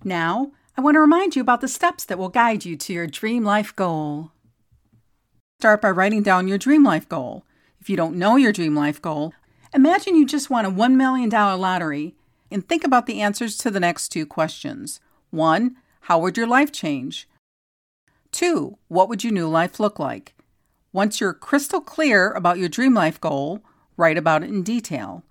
Now, 0.06 0.54
I 0.78 0.82
want 0.82 0.95
to 0.95 1.02
remind 1.02 1.36
you 1.36 1.41
about 1.41 1.60
the 1.60 1.67
steps 1.67 2.06
that 2.06 2.17
will 2.17 2.30
guide 2.30 2.63
you 2.63 2.78
to 2.78 2.93
your 2.93 3.08
dream 3.08 3.43
life 3.43 3.76
goal. 3.76 4.32
Start 5.60 5.82
by 5.82 5.91
writing 5.91 6.24
down 6.24 6.48
your 6.48 6.58
dream 6.58 6.86
life 6.86 7.10
goal. 7.10 7.45
If 7.82 7.89
you 7.89 7.98
don't 7.98 8.15
know 8.15 8.38
your 8.38 8.54
dream 8.54 8.74
life 8.74 9.02
goal, 9.02 9.34
imagine 9.74 10.15
you 10.15 10.26
just 10.26 10.50
won 10.50 10.63
a 10.63 10.71
$1 10.71 10.93
million 10.95 11.30
lottery 11.30 12.15
and 12.50 12.65
think 12.65 12.86
about 12.86 13.06
the 13.06 13.19
answers 13.19 13.58
to 13.58 13.69
the 13.69 13.82
next 13.82 14.10
two 14.10 14.26
questions. 14.26 15.02
1. 15.32 15.76
How 16.02 16.19
would 16.19 16.38
your 16.38 16.48
life 16.48 16.71
change? 16.71 17.28
2. 18.36 18.78
What 18.89 19.08
would 19.08 19.24
your 19.24 19.32
new 19.32 19.48
life 19.48 19.80
look 19.80 19.98
like? 19.98 20.36
Once 20.91 21.21
you're 21.21 21.34
crystal 21.34 21.80
clear 21.80 22.32
about 22.32 22.58
your 22.58 22.67
dream 22.67 22.93
life 22.93 23.19
goal, 23.19 23.62
write 23.95 24.17
about 24.17 24.43
it 24.43 24.50
in 24.50 24.62
detail. 24.62 25.24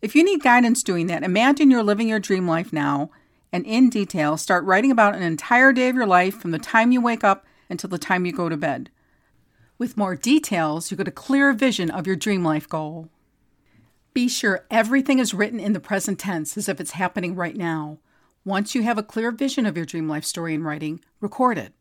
If 0.00 0.14
you 0.14 0.24
need 0.24 0.42
guidance 0.42 0.82
doing 0.82 1.08
that, 1.08 1.22
imagine 1.22 1.70
you're 1.70 1.82
living 1.82 2.08
your 2.08 2.18
dream 2.18 2.48
life 2.48 2.72
now 2.72 3.10
and 3.52 3.66
in 3.66 3.90
detail 3.90 4.38
start 4.38 4.64
writing 4.64 4.90
about 4.90 5.14
an 5.14 5.22
entire 5.22 5.74
day 5.74 5.90
of 5.90 5.94
your 5.94 6.06
life 6.06 6.40
from 6.40 6.50
the 6.50 6.58
time 6.58 6.90
you 6.90 7.02
wake 7.02 7.22
up 7.22 7.44
until 7.68 7.90
the 7.90 7.98
time 7.98 8.24
you 8.24 8.32
go 8.32 8.48
to 8.48 8.56
bed. 8.56 8.90
With 9.76 9.98
more 9.98 10.16
details, 10.16 10.90
you 10.90 10.96
get 10.96 11.06
a 11.06 11.12
clearer 11.12 11.52
vision 11.52 11.90
of 11.90 12.06
your 12.06 12.16
dream 12.16 12.42
life 12.42 12.66
goal. 12.66 13.10
Be 14.14 14.26
sure 14.26 14.66
everything 14.70 15.18
is 15.18 15.34
written 15.34 15.60
in 15.60 15.74
the 15.74 15.80
present 15.80 16.18
tense 16.18 16.56
as 16.56 16.66
if 16.66 16.80
it's 16.80 16.92
happening 16.92 17.34
right 17.34 17.56
now. 17.56 17.98
Once 18.42 18.74
you 18.74 18.82
have 18.84 18.96
a 18.96 19.02
clear 19.02 19.30
vision 19.30 19.66
of 19.66 19.76
your 19.76 19.84
dream 19.84 20.08
life 20.08 20.24
story 20.24 20.54
in 20.54 20.62
writing, 20.64 21.00
record 21.20 21.58
it. 21.58 21.74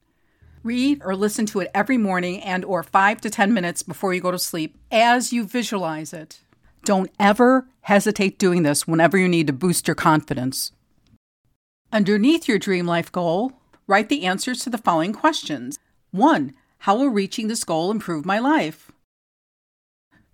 Read 0.64 1.02
or 1.04 1.16
listen 1.16 1.46
to 1.48 1.60
it 1.60 1.72
every 1.74 1.98
morning 1.98 2.42
and 2.42 2.66
or 2.66 2.84
5 2.84 3.22
to 3.22 3.30
10 3.30 3.54
minutes 3.54 3.84
before 3.84 4.14
you 4.14 4.22
go 4.22 4.32
to 4.32 4.40
sleep 4.40 4.78
as 4.92 5.32
you 5.32 5.46
visualize 5.46 6.14
it. 6.14 6.40
Don't 6.84 7.12
ever 7.20 7.68
hesitate 7.82 8.40
doing 8.40 8.64
this 8.64 8.88
whenever 8.88 9.18
you 9.18 9.28
need 9.28 9.48
to 9.48 9.54
boost 9.54 9.88
your 9.88 9.96
confidence. 9.96 10.72
Underneath 11.92 12.48
your 12.48 12.60
dream 12.60 12.86
life 12.86 13.12
goal, 13.12 13.54
write 13.88 14.10
the 14.10 14.26
answers 14.26 14.60
to 14.60 14.70
the 14.70 14.78
following 14.78 15.14
questions 15.14 15.80
1. 16.12 16.54
How 16.80 16.96
will 16.96 17.10
reaching 17.10 17.48
this 17.48 17.64
goal 17.64 17.92
improve 17.92 18.26
my 18.26 18.40
life? 18.40 18.92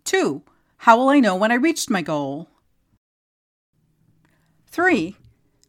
2. 0.03 0.41
How 0.77 0.97
will 0.97 1.09
I 1.09 1.19
know 1.19 1.35
when 1.35 1.51
I 1.51 1.55
reached 1.55 1.89
my 1.89 2.01
goal? 2.01 2.49
3. 4.67 5.15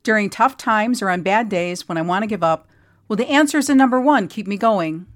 During 0.03 0.29
tough 0.29 0.57
times 0.57 1.01
or 1.01 1.09
on 1.11 1.23
bad 1.23 1.49
days 1.49 1.89
when 1.89 1.99
I 1.99 2.03
want 2.03 2.23
to 2.23 2.27
give 2.27 2.43
up, 2.43 2.69
will 3.09 3.17
the 3.17 3.29
answers 3.31 3.69
in 3.69 3.77
number 3.77 4.01
1 4.01 4.29
keep 4.29 4.47
me 4.47 4.57
going? 4.57 5.07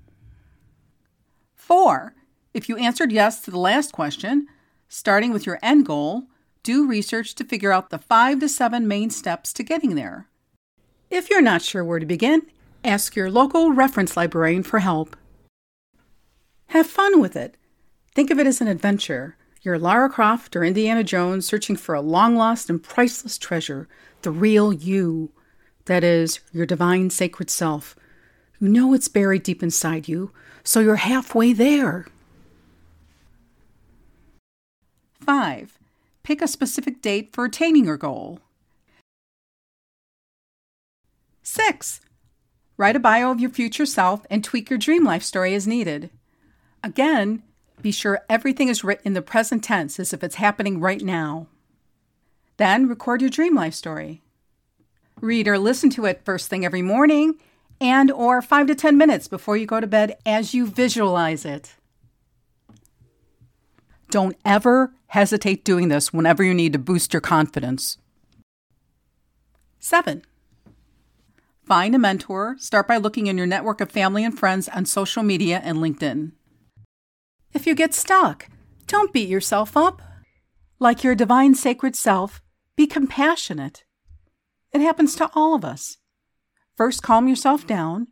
4. 1.54 2.14
If 2.54 2.68
you 2.68 2.76
answered 2.76 3.12
yes 3.12 3.40
to 3.42 3.50
the 3.50 3.58
last 3.58 3.92
question, 3.92 4.46
starting 4.88 5.32
with 5.32 5.46
your 5.46 5.58
end 5.62 5.86
goal, 5.86 6.24
do 6.62 6.86
research 6.86 7.34
to 7.36 7.44
figure 7.44 7.72
out 7.72 7.90
the 7.90 7.98
5 7.98 8.40
to 8.40 8.48
7 8.48 8.88
main 8.88 9.10
steps 9.10 9.52
to 9.52 9.62
getting 9.62 9.94
there. 9.94 10.28
If 11.10 11.30
you're 11.30 11.42
not 11.42 11.62
sure 11.62 11.84
where 11.84 11.98
to 11.98 12.06
begin, 12.06 12.42
ask 12.84 13.16
your 13.16 13.30
local 13.30 13.72
reference 13.72 14.16
librarian 14.16 14.62
for 14.62 14.80
help. 14.80 15.16
Have 16.68 16.86
fun 16.86 17.20
with 17.20 17.36
it. 17.36 17.56
Think 18.14 18.30
of 18.30 18.38
it 18.38 18.46
as 18.46 18.60
an 18.60 18.68
adventure. 18.68 19.36
You're 19.62 19.78
Lara 19.78 20.10
Croft 20.10 20.54
or 20.54 20.64
Indiana 20.64 21.02
Jones 21.02 21.46
searching 21.46 21.76
for 21.76 21.94
a 21.94 22.00
long 22.00 22.36
lost 22.36 22.68
and 22.68 22.82
priceless 22.82 23.38
treasure, 23.38 23.88
the 24.22 24.30
real 24.30 24.72
you. 24.72 25.32
That 25.88 26.04
is, 26.04 26.40
your 26.52 26.66
divine 26.66 27.08
sacred 27.08 27.48
self. 27.48 27.96
You 28.60 28.68
know 28.68 28.92
it's 28.92 29.08
buried 29.08 29.42
deep 29.42 29.62
inside 29.62 30.06
you, 30.06 30.32
so 30.62 30.80
you're 30.80 30.96
halfway 30.96 31.54
there. 31.54 32.04
5. 35.20 35.78
Pick 36.22 36.42
a 36.42 36.46
specific 36.46 37.00
date 37.00 37.32
for 37.32 37.46
attaining 37.46 37.86
your 37.86 37.96
goal. 37.96 38.40
6. 41.42 42.02
Write 42.76 42.96
a 42.96 43.00
bio 43.00 43.30
of 43.30 43.40
your 43.40 43.48
future 43.48 43.86
self 43.86 44.26
and 44.28 44.44
tweak 44.44 44.68
your 44.68 44.78
dream 44.78 45.04
life 45.04 45.22
story 45.22 45.54
as 45.54 45.66
needed. 45.66 46.10
Again, 46.84 47.42
be 47.80 47.92
sure 47.92 48.20
everything 48.28 48.68
is 48.68 48.84
written 48.84 49.06
in 49.06 49.12
the 49.14 49.22
present 49.22 49.64
tense 49.64 49.98
as 49.98 50.12
if 50.12 50.22
it's 50.22 50.34
happening 50.34 50.80
right 50.80 51.00
now. 51.00 51.46
Then 52.58 52.88
record 52.88 53.22
your 53.22 53.30
dream 53.30 53.54
life 53.54 53.72
story. 53.72 54.20
Read 55.20 55.48
or 55.48 55.58
listen 55.58 55.90
to 55.90 56.04
it 56.04 56.24
first 56.24 56.48
thing 56.48 56.64
every 56.64 56.82
morning 56.82 57.34
and 57.80 58.10
or 58.10 58.42
5 58.42 58.66
to 58.68 58.74
10 58.74 58.96
minutes 58.96 59.28
before 59.28 59.56
you 59.56 59.66
go 59.66 59.80
to 59.80 59.86
bed 59.86 60.16
as 60.26 60.54
you 60.54 60.66
visualize 60.66 61.44
it. 61.44 61.74
Don't 64.10 64.36
ever 64.44 64.94
hesitate 65.08 65.64
doing 65.64 65.88
this 65.88 66.12
whenever 66.12 66.42
you 66.42 66.54
need 66.54 66.72
to 66.72 66.78
boost 66.78 67.12
your 67.12 67.20
confidence. 67.20 67.98
7. 69.80 70.22
Find 71.66 71.94
a 71.94 71.98
mentor. 71.98 72.56
Start 72.58 72.88
by 72.88 72.96
looking 72.96 73.26
in 73.26 73.36
your 73.36 73.46
network 73.46 73.80
of 73.80 73.90
family 73.90 74.24
and 74.24 74.38
friends 74.38 74.68
on 74.68 74.86
social 74.86 75.22
media 75.22 75.60
and 75.62 75.78
LinkedIn. 75.78 76.32
If 77.52 77.66
you 77.66 77.74
get 77.74 77.92
stuck, 77.92 78.48
don't 78.86 79.12
beat 79.12 79.28
yourself 79.28 79.76
up. 79.76 80.00
Like 80.78 81.04
your 81.04 81.14
divine 81.14 81.54
sacred 81.54 81.94
self, 81.94 82.40
be 82.76 82.86
compassionate. 82.86 83.84
It 84.72 84.80
happens 84.80 85.14
to 85.16 85.30
all 85.34 85.54
of 85.54 85.64
us. 85.64 85.98
First, 86.76 87.02
calm 87.02 87.26
yourself 87.26 87.66
down. 87.66 88.08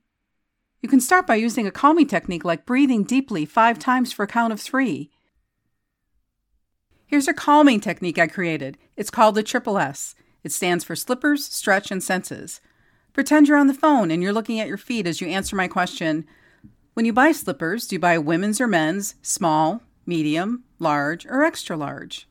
You 0.80 0.88
can 0.88 1.00
start 1.00 1.26
by 1.26 1.36
using 1.36 1.66
a 1.66 1.70
calming 1.70 2.06
technique 2.06 2.44
like 2.44 2.66
breathing 2.66 3.04
deeply 3.04 3.44
five 3.44 3.78
times 3.78 4.12
for 4.12 4.22
a 4.24 4.28
count 4.28 4.52
of 4.52 4.60
three. 4.60 5.10
Here's 7.06 7.28
a 7.28 7.34
calming 7.34 7.80
technique 7.80 8.18
I 8.18 8.26
created. 8.26 8.78
It's 8.96 9.10
called 9.10 9.34
the 9.34 9.42
Triple 9.42 9.78
S. 9.78 10.14
It 10.42 10.52
stands 10.52 10.84
for 10.84 10.96
Slippers, 10.96 11.44
Stretch, 11.44 11.90
and 11.90 12.02
Senses. 12.02 12.60
Pretend 13.12 13.48
you're 13.48 13.56
on 13.56 13.68
the 13.68 13.74
phone 13.74 14.10
and 14.10 14.22
you're 14.22 14.32
looking 14.32 14.60
at 14.60 14.68
your 14.68 14.76
feet 14.76 15.06
as 15.06 15.20
you 15.20 15.28
answer 15.28 15.56
my 15.56 15.68
question. 15.68 16.26
When 16.94 17.06
you 17.06 17.12
buy 17.12 17.32
slippers, 17.32 17.86
do 17.86 17.96
you 17.96 18.00
buy 18.00 18.18
women's 18.18 18.60
or 18.60 18.66
men's, 18.66 19.14
small, 19.22 19.82
medium, 20.04 20.64
large, 20.78 21.26
or 21.26 21.42
extra 21.42 21.76
large? 21.76 22.28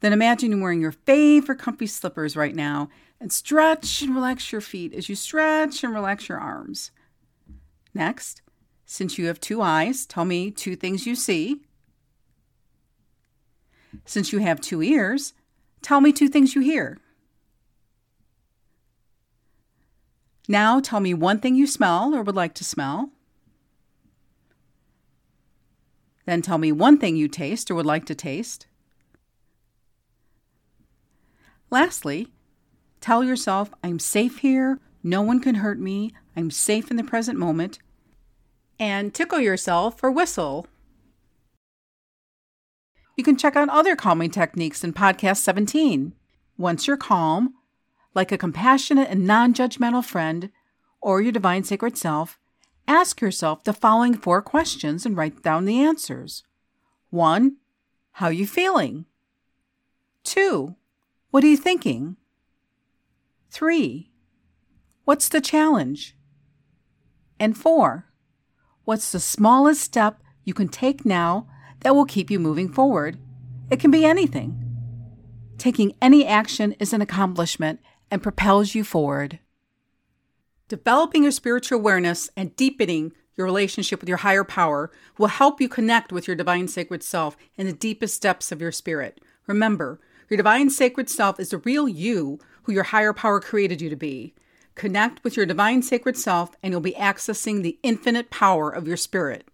Then 0.00 0.12
imagine 0.12 0.50
you're 0.50 0.60
wearing 0.60 0.80
your 0.80 0.92
favorite 0.92 1.58
comfy 1.58 1.86
slippers 1.86 2.36
right 2.36 2.54
now 2.54 2.88
and 3.22 3.32
stretch 3.32 4.02
and 4.02 4.16
relax 4.16 4.50
your 4.50 4.60
feet 4.60 4.92
as 4.92 5.08
you 5.08 5.14
stretch 5.14 5.84
and 5.84 5.94
relax 5.94 6.28
your 6.28 6.38
arms. 6.38 6.90
Next, 7.94 8.42
since 8.84 9.16
you 9.16 9.26
have 9.28 9.38
two 9.38 9.62
eyes, 9.62 10.04
tell 10.06 10.24
me 10.24 10.50
two 10.50 10.74
things 10.74 11.06
you 11.06 11.14
see. 11.14 11.62
Since 14.04 14.32
you 14.32 14.40
have 14.40 14.60
two 14.60 14.82
ears, 14.82 15.34
tell 15.82 16.00
me 16.00 16.12
two 16.12 16.28
things 16.28 16.56
you 16.56 16.62
hear. 16.62 16.98
Now 20.48 20.80
tell 20.80 20.98
me 20.98 21.14
one 21.14 21.38
thing 21.38 21.54
you 21.54 21.68
smell 21.68 22.16
or 22.16 22.22
would 22.22 22.34
like 22.34 22.54
to 22.54 22.64
smell. 22.64 23.10
Then 26.26 26.42
tell 26.42 26.58
me 26.58 26.72
one 26.72 26.98
thing 26.98 27.14
you 27.14 27.28
taste 27.28 27.70
or 27.70 27.76
would 27.76 27.86
like 27.86 28.04
to 28.06 28.16
taste. 28.16 28.66
Lastly, 31.70 32.26
tell 33.02 33.22
yourself, 33.22 33.70
I'm 33.82 33.98
safe 33.98 34.38
here, 34.38 34.78
no 35.02 35.20
one 35.20 35.40
can 35.40 35.56
hurt 35.56 35.78
me, 35.78 36.14
I'm 36.36 36.50
safe 36.50 36.90
in 36.90 36.96
the 36.96 37.04
present 37.04 37.38
moment, 37.38 37.78
and 38.78 39.12
tickle 39.12 39.40
yourself 39.40 40.02
or 40.02 40.10
whistle. 40.10 40.66
You 43.16 43.24
can 43.24 43.36
check 43.36 43.56
out 43.56 43.68
other 43.68 43.94
calming 43.94 44.30
techniques 44.30 44.82
in 44.82 44.92
Podcast 44.94 45.38
17. 45.38 46.14
Once 46.56 46.86
you're 46.86 46.96
calm, 46.96 47.54
like 48.14 48.32
a 48.32 48.38
compassionate 48.38 49.10
and 49.10 49.26
non 49.26 49.52
judgmental 49.52 50.04
friend 50.04 50.50
or 51.00 51.20
your 51.20 51.32
divine 51.32 51.64
sacred 51.64 51.98
self, 51.98 52.38
ask 52.88 53.20
yourself 53.20 53.64
the 53.64 53.72
following 53.72 54.14
four 54.14 54.40
questions 54.40 55.04
and 55.04 55.16
write 55.16 55.42
down 55.42 55.64
the 55.66 55.80
answers. 55.80 56.44
1. 57.10 57.56
How 58.12 58.26
are 58.26 58.32
you 58.32 58.46
feeling? 58.46 59.04
2. 60.24 60.74
What 61.30 61.44
are 61.44 61.48
you 61.48 61.56
thinking? 61.56 62.16
3. 63.52 64.10
What's 65.04 65.28
the 65.28 65.42
challenge? 65.42 66.16
And 67.38 67.54
4. 67.54 68.06
What's 68.84 69.12
the 69.12 69.20
smallest 69.20 69.82
step 69.82 70.22
you 70.42 70.54
can 70.54 70.68
take 70.68 71.04
now 71.04 71.48
that 71.80 71.94
will 71.94 72.06
keep 72.06 72.30
you 72.30 72.38
moving 72.38 72.72
forward? 72.72 73.18
It 73.70 73.78
can 73.78 73.90
be 73.90 74.06
anything. 74.06 74.58
Taking 75.58 75.94
any 76.00 76.26
action 76.26 76.72
is 76.80 76.94
an 76.94 77.02
accomplishment 77.02 77.80
and 78.10 78.22
propels 78.22 78.74
you 78.74 78.84
forward. 78.84 79.38
Developing 80.68 81.24
your 81.24 81.32
spiritual 81.32 81.78
awareness 81.78 82.30
and 82.34 82.56
deepening 82.56 83.12
your 83.36 83.44
relationship 83.44 84.00
with 84.00 84.08
your 84.08 84.18
higher 84.18 84.44
power 84.44 84.90
will 85.18 85.26
help 85.26 85.60
you 85.60 85.68
connect 85.68 86.10
with 86.10 86.26
your 86.26 86.36
divine 86.36 86.68
sacred 86.68 87.02
self 87.02 87.36
in 87.56 87.66
the 87.66 87.74
deepest 87.74 88.22
depths 88.22 88.50
of 88.50 88.62
your 88.62 88.72
spirit. 88.72 89.20
Remember, 89.46 90.00
your 90.30 90.38
divine 90.38 90.70
sacred 90.70 91.10
self 91.10 91.38
is 91.38 91.50
the 91.50 91.58
real 91.58 91.86
you 91.86 92.38
who 92.62 92.72
your 92.72 92.84
higher 92.84 93.12
power 93.12 93.40
created 93.40 93.80
you 93.80 93.90
to 93.90 93.96
be. 93.96 94.34
Connect 94.74 95.22
with 95.22 95.36
your 95.36 95.46
divine 95.46 95.82
sacred 95.82 96.16
self, 96.16 96.54
and 96.62 96.72
you'll 96.72 96.80
be 96.80 96.92
accessing 96.92 97.62
the 97.62 97.78
infinite 97.82 98.30
power 98.30 98.70
of 98.70 98.88
your 98.88 98.96
spirit. 98.96 99.48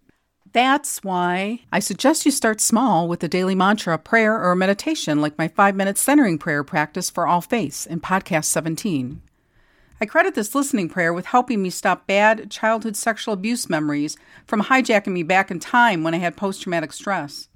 That's 0.51 1.03
why 1.03 1.59
I 1.71 1.79
suggest 1.79 2.25
you 2.25 2.31
start 2.31 2.59
small 2.59 3.07
with 3.07 3.23
a 3.23 3.27
daily 3.27 3.53
mantra, 3.53 3.97
prayer, 3.99 4.41
or 4.41 4.55
meditation, 4.55 5.21
like 5.21 5.37
my 5.37 5.47
five 5.47 5.75
minute 5.75 5.97
centering 5.97 6.39
prayer 6.39 6.63
practice 6.63 7.09
for 7.09 7.27
all 7.27 7.41
faiths 7.41 7.85
in 7.85 7.99
podcast 7.99 8.45
17. 8.45 9.21
I 10.01 10.05
credit 10.05 10.33
this 10.33 10.55
listening 10.55 10.89
prayer 10.89 11.13
with 11.13 11.25
helping 11.25 11.61
me 11.61 11.69
stop 11.69 12.07
bad 12.07 12.49
childhood 12.49 12.95
sexual 12.95 13.33
abuse 13.33 13.69
memories 13.69 14.17
from 14.47 14.63
hijacking 14.63 15.11
me 15.11 15.23
back 15.23 15.51
in 15.51 15.59
time 15.59 16.03
when 16.03 16.13
I 16.13 16.19
had 16.19 16.37
post 16.37 16.61
traumatic 16.61 16.93
stress. 16.93 17.49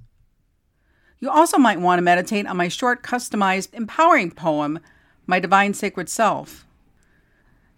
You 1.18 1.30
also 1.30 1.56
might 1.56 1.80
want 1.80 1.98
to 1.98 2.02
meditate 2.02 2.46
on 2.46 2.58
my 2.58 2.68
short, 2.68 3.02
customized, 3.02 3.72
empowering 3.72 4.30
poem, 4.30 4.78
My 5.26 5.40
Divine 5.40 5.74
Sacred 5.74 6.08
Self. 6.08 6.66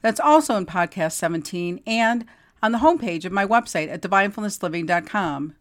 That's 0.03 0.21
also 0.21 0.57
in 0.57 0.67
Podcast 0.67 1.13
17 1.13 1.81
and 1.87 2.25
on 2.63 2.73
the 2.73 2.79
homepage 2.79 3.25
of 3.25 3.33
my 3.33 3.47
website 3.47 3.89
at 3.89 4.03
divinefulnessliving.com. 4.03 5.55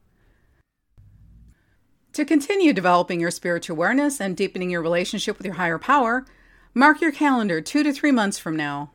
To 2.13 2.25
continue 2.25 2.71
developing 2.71 3.19
your 3.19 3.31
spiritual 3.31 3.75
awareness 3.75 4.21
and 4.21 4.37
deepening 4.37 4.69
your 4.69 4.81
relationship 4.81 5.37
with 5.37 5.45
your 5.45 5.55
higher 5.55 5.77
power, 5.77 6.25
mark 6.73 7.01
your 7.01 7.11
calendar 7.11 7.59
two 7.59 7.83
to 7.83 7.91
three 7.91 8.11
months 8.11 8.39
from 8.39 8.55
now. 8.55 8.91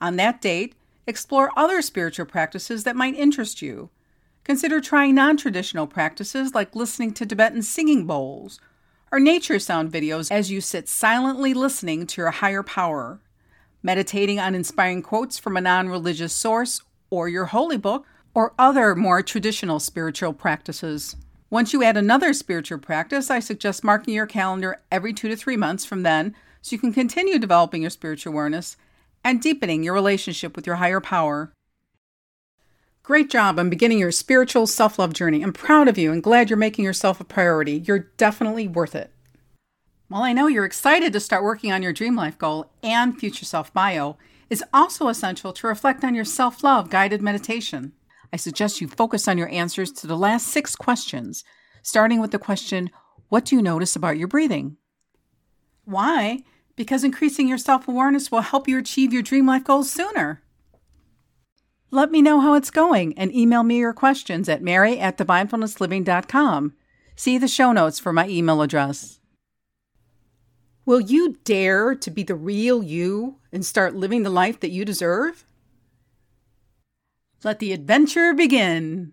On 0.00 0.16
that 0.16 0.40
date, 0.40 0.74
explore 1.06 1.50
other 1.56 1.80
spiritual 1.80 2.26
practices 2.26 2.84
that 2.84 2.96
might 2.96 3.14
interest 3.14 3.62
you. 3.62 3.90
Consider 4.44 4.80
trying 4.80 5.14
non 5.14 5.36
traditional 5.36 5.86
practices 5.86 6.54
like 6.54 6.74
listening 6.76 7.12
to 7.14 7.26
Tibetan 7.26 7.62
singing 7.62 8.06
bowls 8.06 8.60
or 9.12 9.18
nature 9.20 9.58
sound 9.58 9.90
videos 9.92 10.30
as 10.30 10.50
you 10.50 10.60
sit 10.60 10.88
silently 10.88 11.52
listening 11.52 12.06
to 12.06 12.20
your 12.20 12.30
higher 12.30 12.62
power, 12.62 13.20
meditating 13.82 14.38
on 14.38 14.54
inspiring 14.54 15.02
quotes 15.02 15.38
from 15.38 15.56
a 15.56 15.60
non 15.60 15.88
religious 15.88 16.32
source 16.32 16.82
or 17.10 17.28
your 17.28 17.46
holy 17.46 17.76
book, 17.76 18.06
or 18.34 18.54
other 18.58 18.94
more 18.94 19.22
traditional 19.22 19.80
spiritual 19.80 20.32
practices. 20.32 21.16
Once 21.50 21.72
you 21.72 21.82
add 21.82 21.96
another 21.96 22.32
spiritual 22.32 22.78
practice, 22.78 23.28
I 23.28 23.40
suggest 23.40 23.82
marking 23.82 24.14
your 24.14 24.26
calendar 24.26 24.80
every 24.92 25.12
two 25.12 25.28
to 25.28 25.34
three 25.34 25.56
months 25.56 25.84
from 25.84 26.04
then 26.04 26.36
so 26.62 26.74
you 26.74 26.78
can 26.78 26.92
continue 26.92 27.40
developing 27.40 27.82
your 27.82 27.90
spiritual 27.90 28.32
awareness 28.32 28.76
and 29.24 29.42
deepening 29.42 29.82
your 29.82 29.94
relationship 29.94 30.54
with 30.54 30.66
your 30.66 30.76
higher 30.76 31.00
power. 31.00 31.52
Great 33.10 33.28
job 33.28 33.58
on 33.58 33.68
beginning 33.68 33.98
your 33.98 34.12
spiritual 34.12 34.68
self 34.68 34.96
love 34.96 35.12
journey. 35.12 35.42
I'm 35.42 35.52
proud 35.52 35.88
of 35.88 35.98
you 35.98 36.12
and 36.12 36.22
glad 36.22 36.48
you're 36.48 36.56
making 36.56 36.84
yourself 36.84 37.20
a 37.20 37.24
priority. 37.24 37.82
You're 37.84 38.08
definitely 38.16 38.68
worth 38.68 38.94
it. 38.94 39.10
While 40.06 40.22
I 40.22 40.32
know 40.32 40.46
you're 40.46 40.64
excited 40.64 41.12
to 41.12 41.18
start 41.18 41.42
working 41.42 41.72
on 41.72 41.82
your 41.82 41.92
dream 41.92 42.14
life 42.14 42.38
goal 42.38 42.70
and 42.84 43.18
future 43.18 43.44
self 43.44 43.74
bio, 43.74 44.16
it's 44.48 44.62
also 44.72 45.08
essential 45.08 45.52
to 45.54 45.66
reflect 45.66 46.04
on 46.04 46.14
your 46.14 46.24
self 46.24 46.62
love 46.62 46.88
guided 46.88 47.20
meditation. 47.20 47.94
I 48.32 48.36
suggest 48.36 48.80
you 48.80 48.86
focus 48.86 49.26
on 49.26 49.38
your 49.38 49.48
answers 49.48 49.90
to 49.94 50.06
the 50.06 50.16
last 50.16 50.46
six 50.46 50.76
questions, 50.76 51.42
starting 51.82 52.20
with 52.20 52.30
the 52.30 52.38
question 52.38 52.90
What 53.28 53.44
do 53.44 53.56
you 53.56 53.60
notice 53.60 53.96
about 53.96 54.18
your 54.18 54.28
breathing? 54.28 54.76
Why? 55.84 56.44
because 56.76 57.04
increasing 57.04 57.46
your 57.46 57.58
self 57.58 57.88
awareness 57.88 58.30
will 58.30 58.40
help 58.40 58.66
you 58.66 58.78
achieve 58.78 59.12
your 59.12 59.20
dream 59.20 59.46
life 59.46 59.64
goals 59.64 59.90
sooner. 59.90 60.40
Let 61.92 62.12
me 62.12 62.22
know 62.22 62.40
how 62.40 62.54
it's 62.54 62.70
going 62.70 63.18
and 63.18 63.34
email 63.34 63.64
me 63.64 63.78
your 63.78 63.92
questions 63.92 64.48
at 64.48 64.62
mary 64.62 65.00
at 65.00 65.18
divinefulnessliving.com. 65.18 66.74
See 67.16 67.36
the 67.36 67.48
show 67.48 67.72
notes 67.72 67.98
for 67.98 68.12
my 68.12 68.28
email 68.28 68.62
address. 68.62 69.18
Will 70.86 71.00
you 71.00 71.38
dare 71.44 71.94
to 71.96 72.10
be 72.10 72.22
the 72.22 72.34
real 72.34 72.82
you 72.82 73.38
and 73.52 73.64
start 73.64 73.96
living 73.96 74.22
the 74.22 74.30
life 74.30 74.60
that 74.60 74.70
you 74.70 74.84
deserve? 74.84 75.44
Let 77.42 77.58
the 77.58 77.72
adventure 77.72 78.34
begin. 78.34 79.12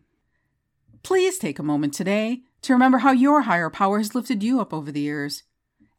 Please 1.01 1.37
take 1.37 1.59
a 1.59 1.63
moment 1.63 1.93
today 1.93 2.41
to 2.61 2.73
remember 2.73 2.99
how 2.99 3.11
your 3.11 3.41
higher 3.41 3.69
power 3.69 3.97
has 3.97 4.13
lifted 4.13 4.43
you 4.43 4.59
up 4.59 4.73
over 4.73 4.91
the 4.91 5.01
years 5.01 5.43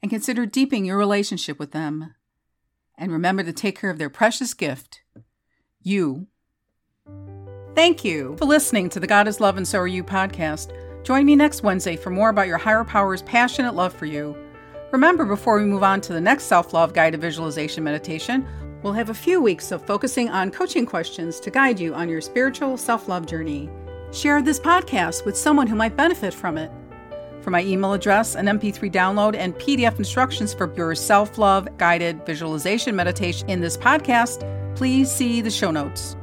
and 0.03 0.11
consider 0.11 0.47
deepening 0.47 0.85
your 0.85 0.99
relationship 0.99 1.59
with 1.59 1.73
them. 1.73 2.15
And 2.97 3.11
remember 3.11 3.43
to 3.43 3.53
take 3.53 3.81
care 3.81 3.91
of 3.91 3.99
their 3.99 4.11
precious 4.11 4.55
gift, 4.55 5.01
you. 5.83 6.29
Thank 7.75 8.05
you 8.05 8.37
for 8.39 8.45
listening 8.45 8.89
to 8.91 9.01
the 9.01 9.07
God 9.07 9.29
is 9.29 9.41
Love 9.41 9.57
and 9.57 9.67
So 9.67 9.79
Are 9.79 9.87
You 9.87 10.03
podcast. 10.03 10.73
Join 11.05 11.25
me 11.25 11.37
next 11.37 11.63
Wednesday 11.63 11.97
for 11.97 12.11
more 12.11 12.29
about 12.29 12.49
your 12.49 12.59
higher 12.59 12.85
power's 12.85 13.23
passionate 13.23 13.75
love 13.75 13.93
for 13.93 14.07
you. 14.07 14.37
Remember, 14.91 15.25
before 15.25 15.59
we 15.59 15.65
move 15.65 15.83
on 15.83 16.01
to 16.03 16.13
the 16.13 16.21
next 16.21 16.45
self 16.45 16.73
love 16.73 16.93
guided 16.93 17.21
visualization 17.21 17.85
meditation, 17.85 18.47
we'll 18.83 18.93
have 18.93 19.11
a 19.11 19.15
few 19.15 19.41
weeks 19.41 19.71
of 19.71 19.87
focusing 19.87 20.29
on 20.29 20.51
coaching 20.51 20.87
questions 20.87 21.39
to 21.41 21.51
guide 21.51 21.79
you 21.79 21.95
on 21.95 22.09
your 22.09 22.21
spiritual 22.21 22.77
self 22.77 23.09
love 23.09 23.27
journey. 23.27 23.71
Share 24.13 24.43
this 24.43 24.59
podcast 24.59 25.25
with 25.25 25.37
someone 25.37 25.67
who 25.67 25.77
might 25.77 25.97
benefit 25.97 26.35
from 26.35 26.59
it 26.59 26.71
for 27.49 27.53
my 27.53 27.63
email 27.63 27.95
address, 27.95 28.35
an 28.35 28.45
MP3 28.45 28.93
download, 28.93 29.35
and 29.35 29.55
PDF 29.55 29.99
instructions 29.99 30.53
for 30.53 30.71
your 30.77 30.95
self 30.95 31.39
love 31.39 31.67
guided 31.79 32.27
visualization 32.27 32.95
meditation 32.95 33.49
in 33.49 33.63
this 33.63 33.75
podcast, 33.75 34.45
please 34.77 35.11
see 35.11 35.41
the 35.41 35.51
show 35.51 35.71
notes. 35.71 36.18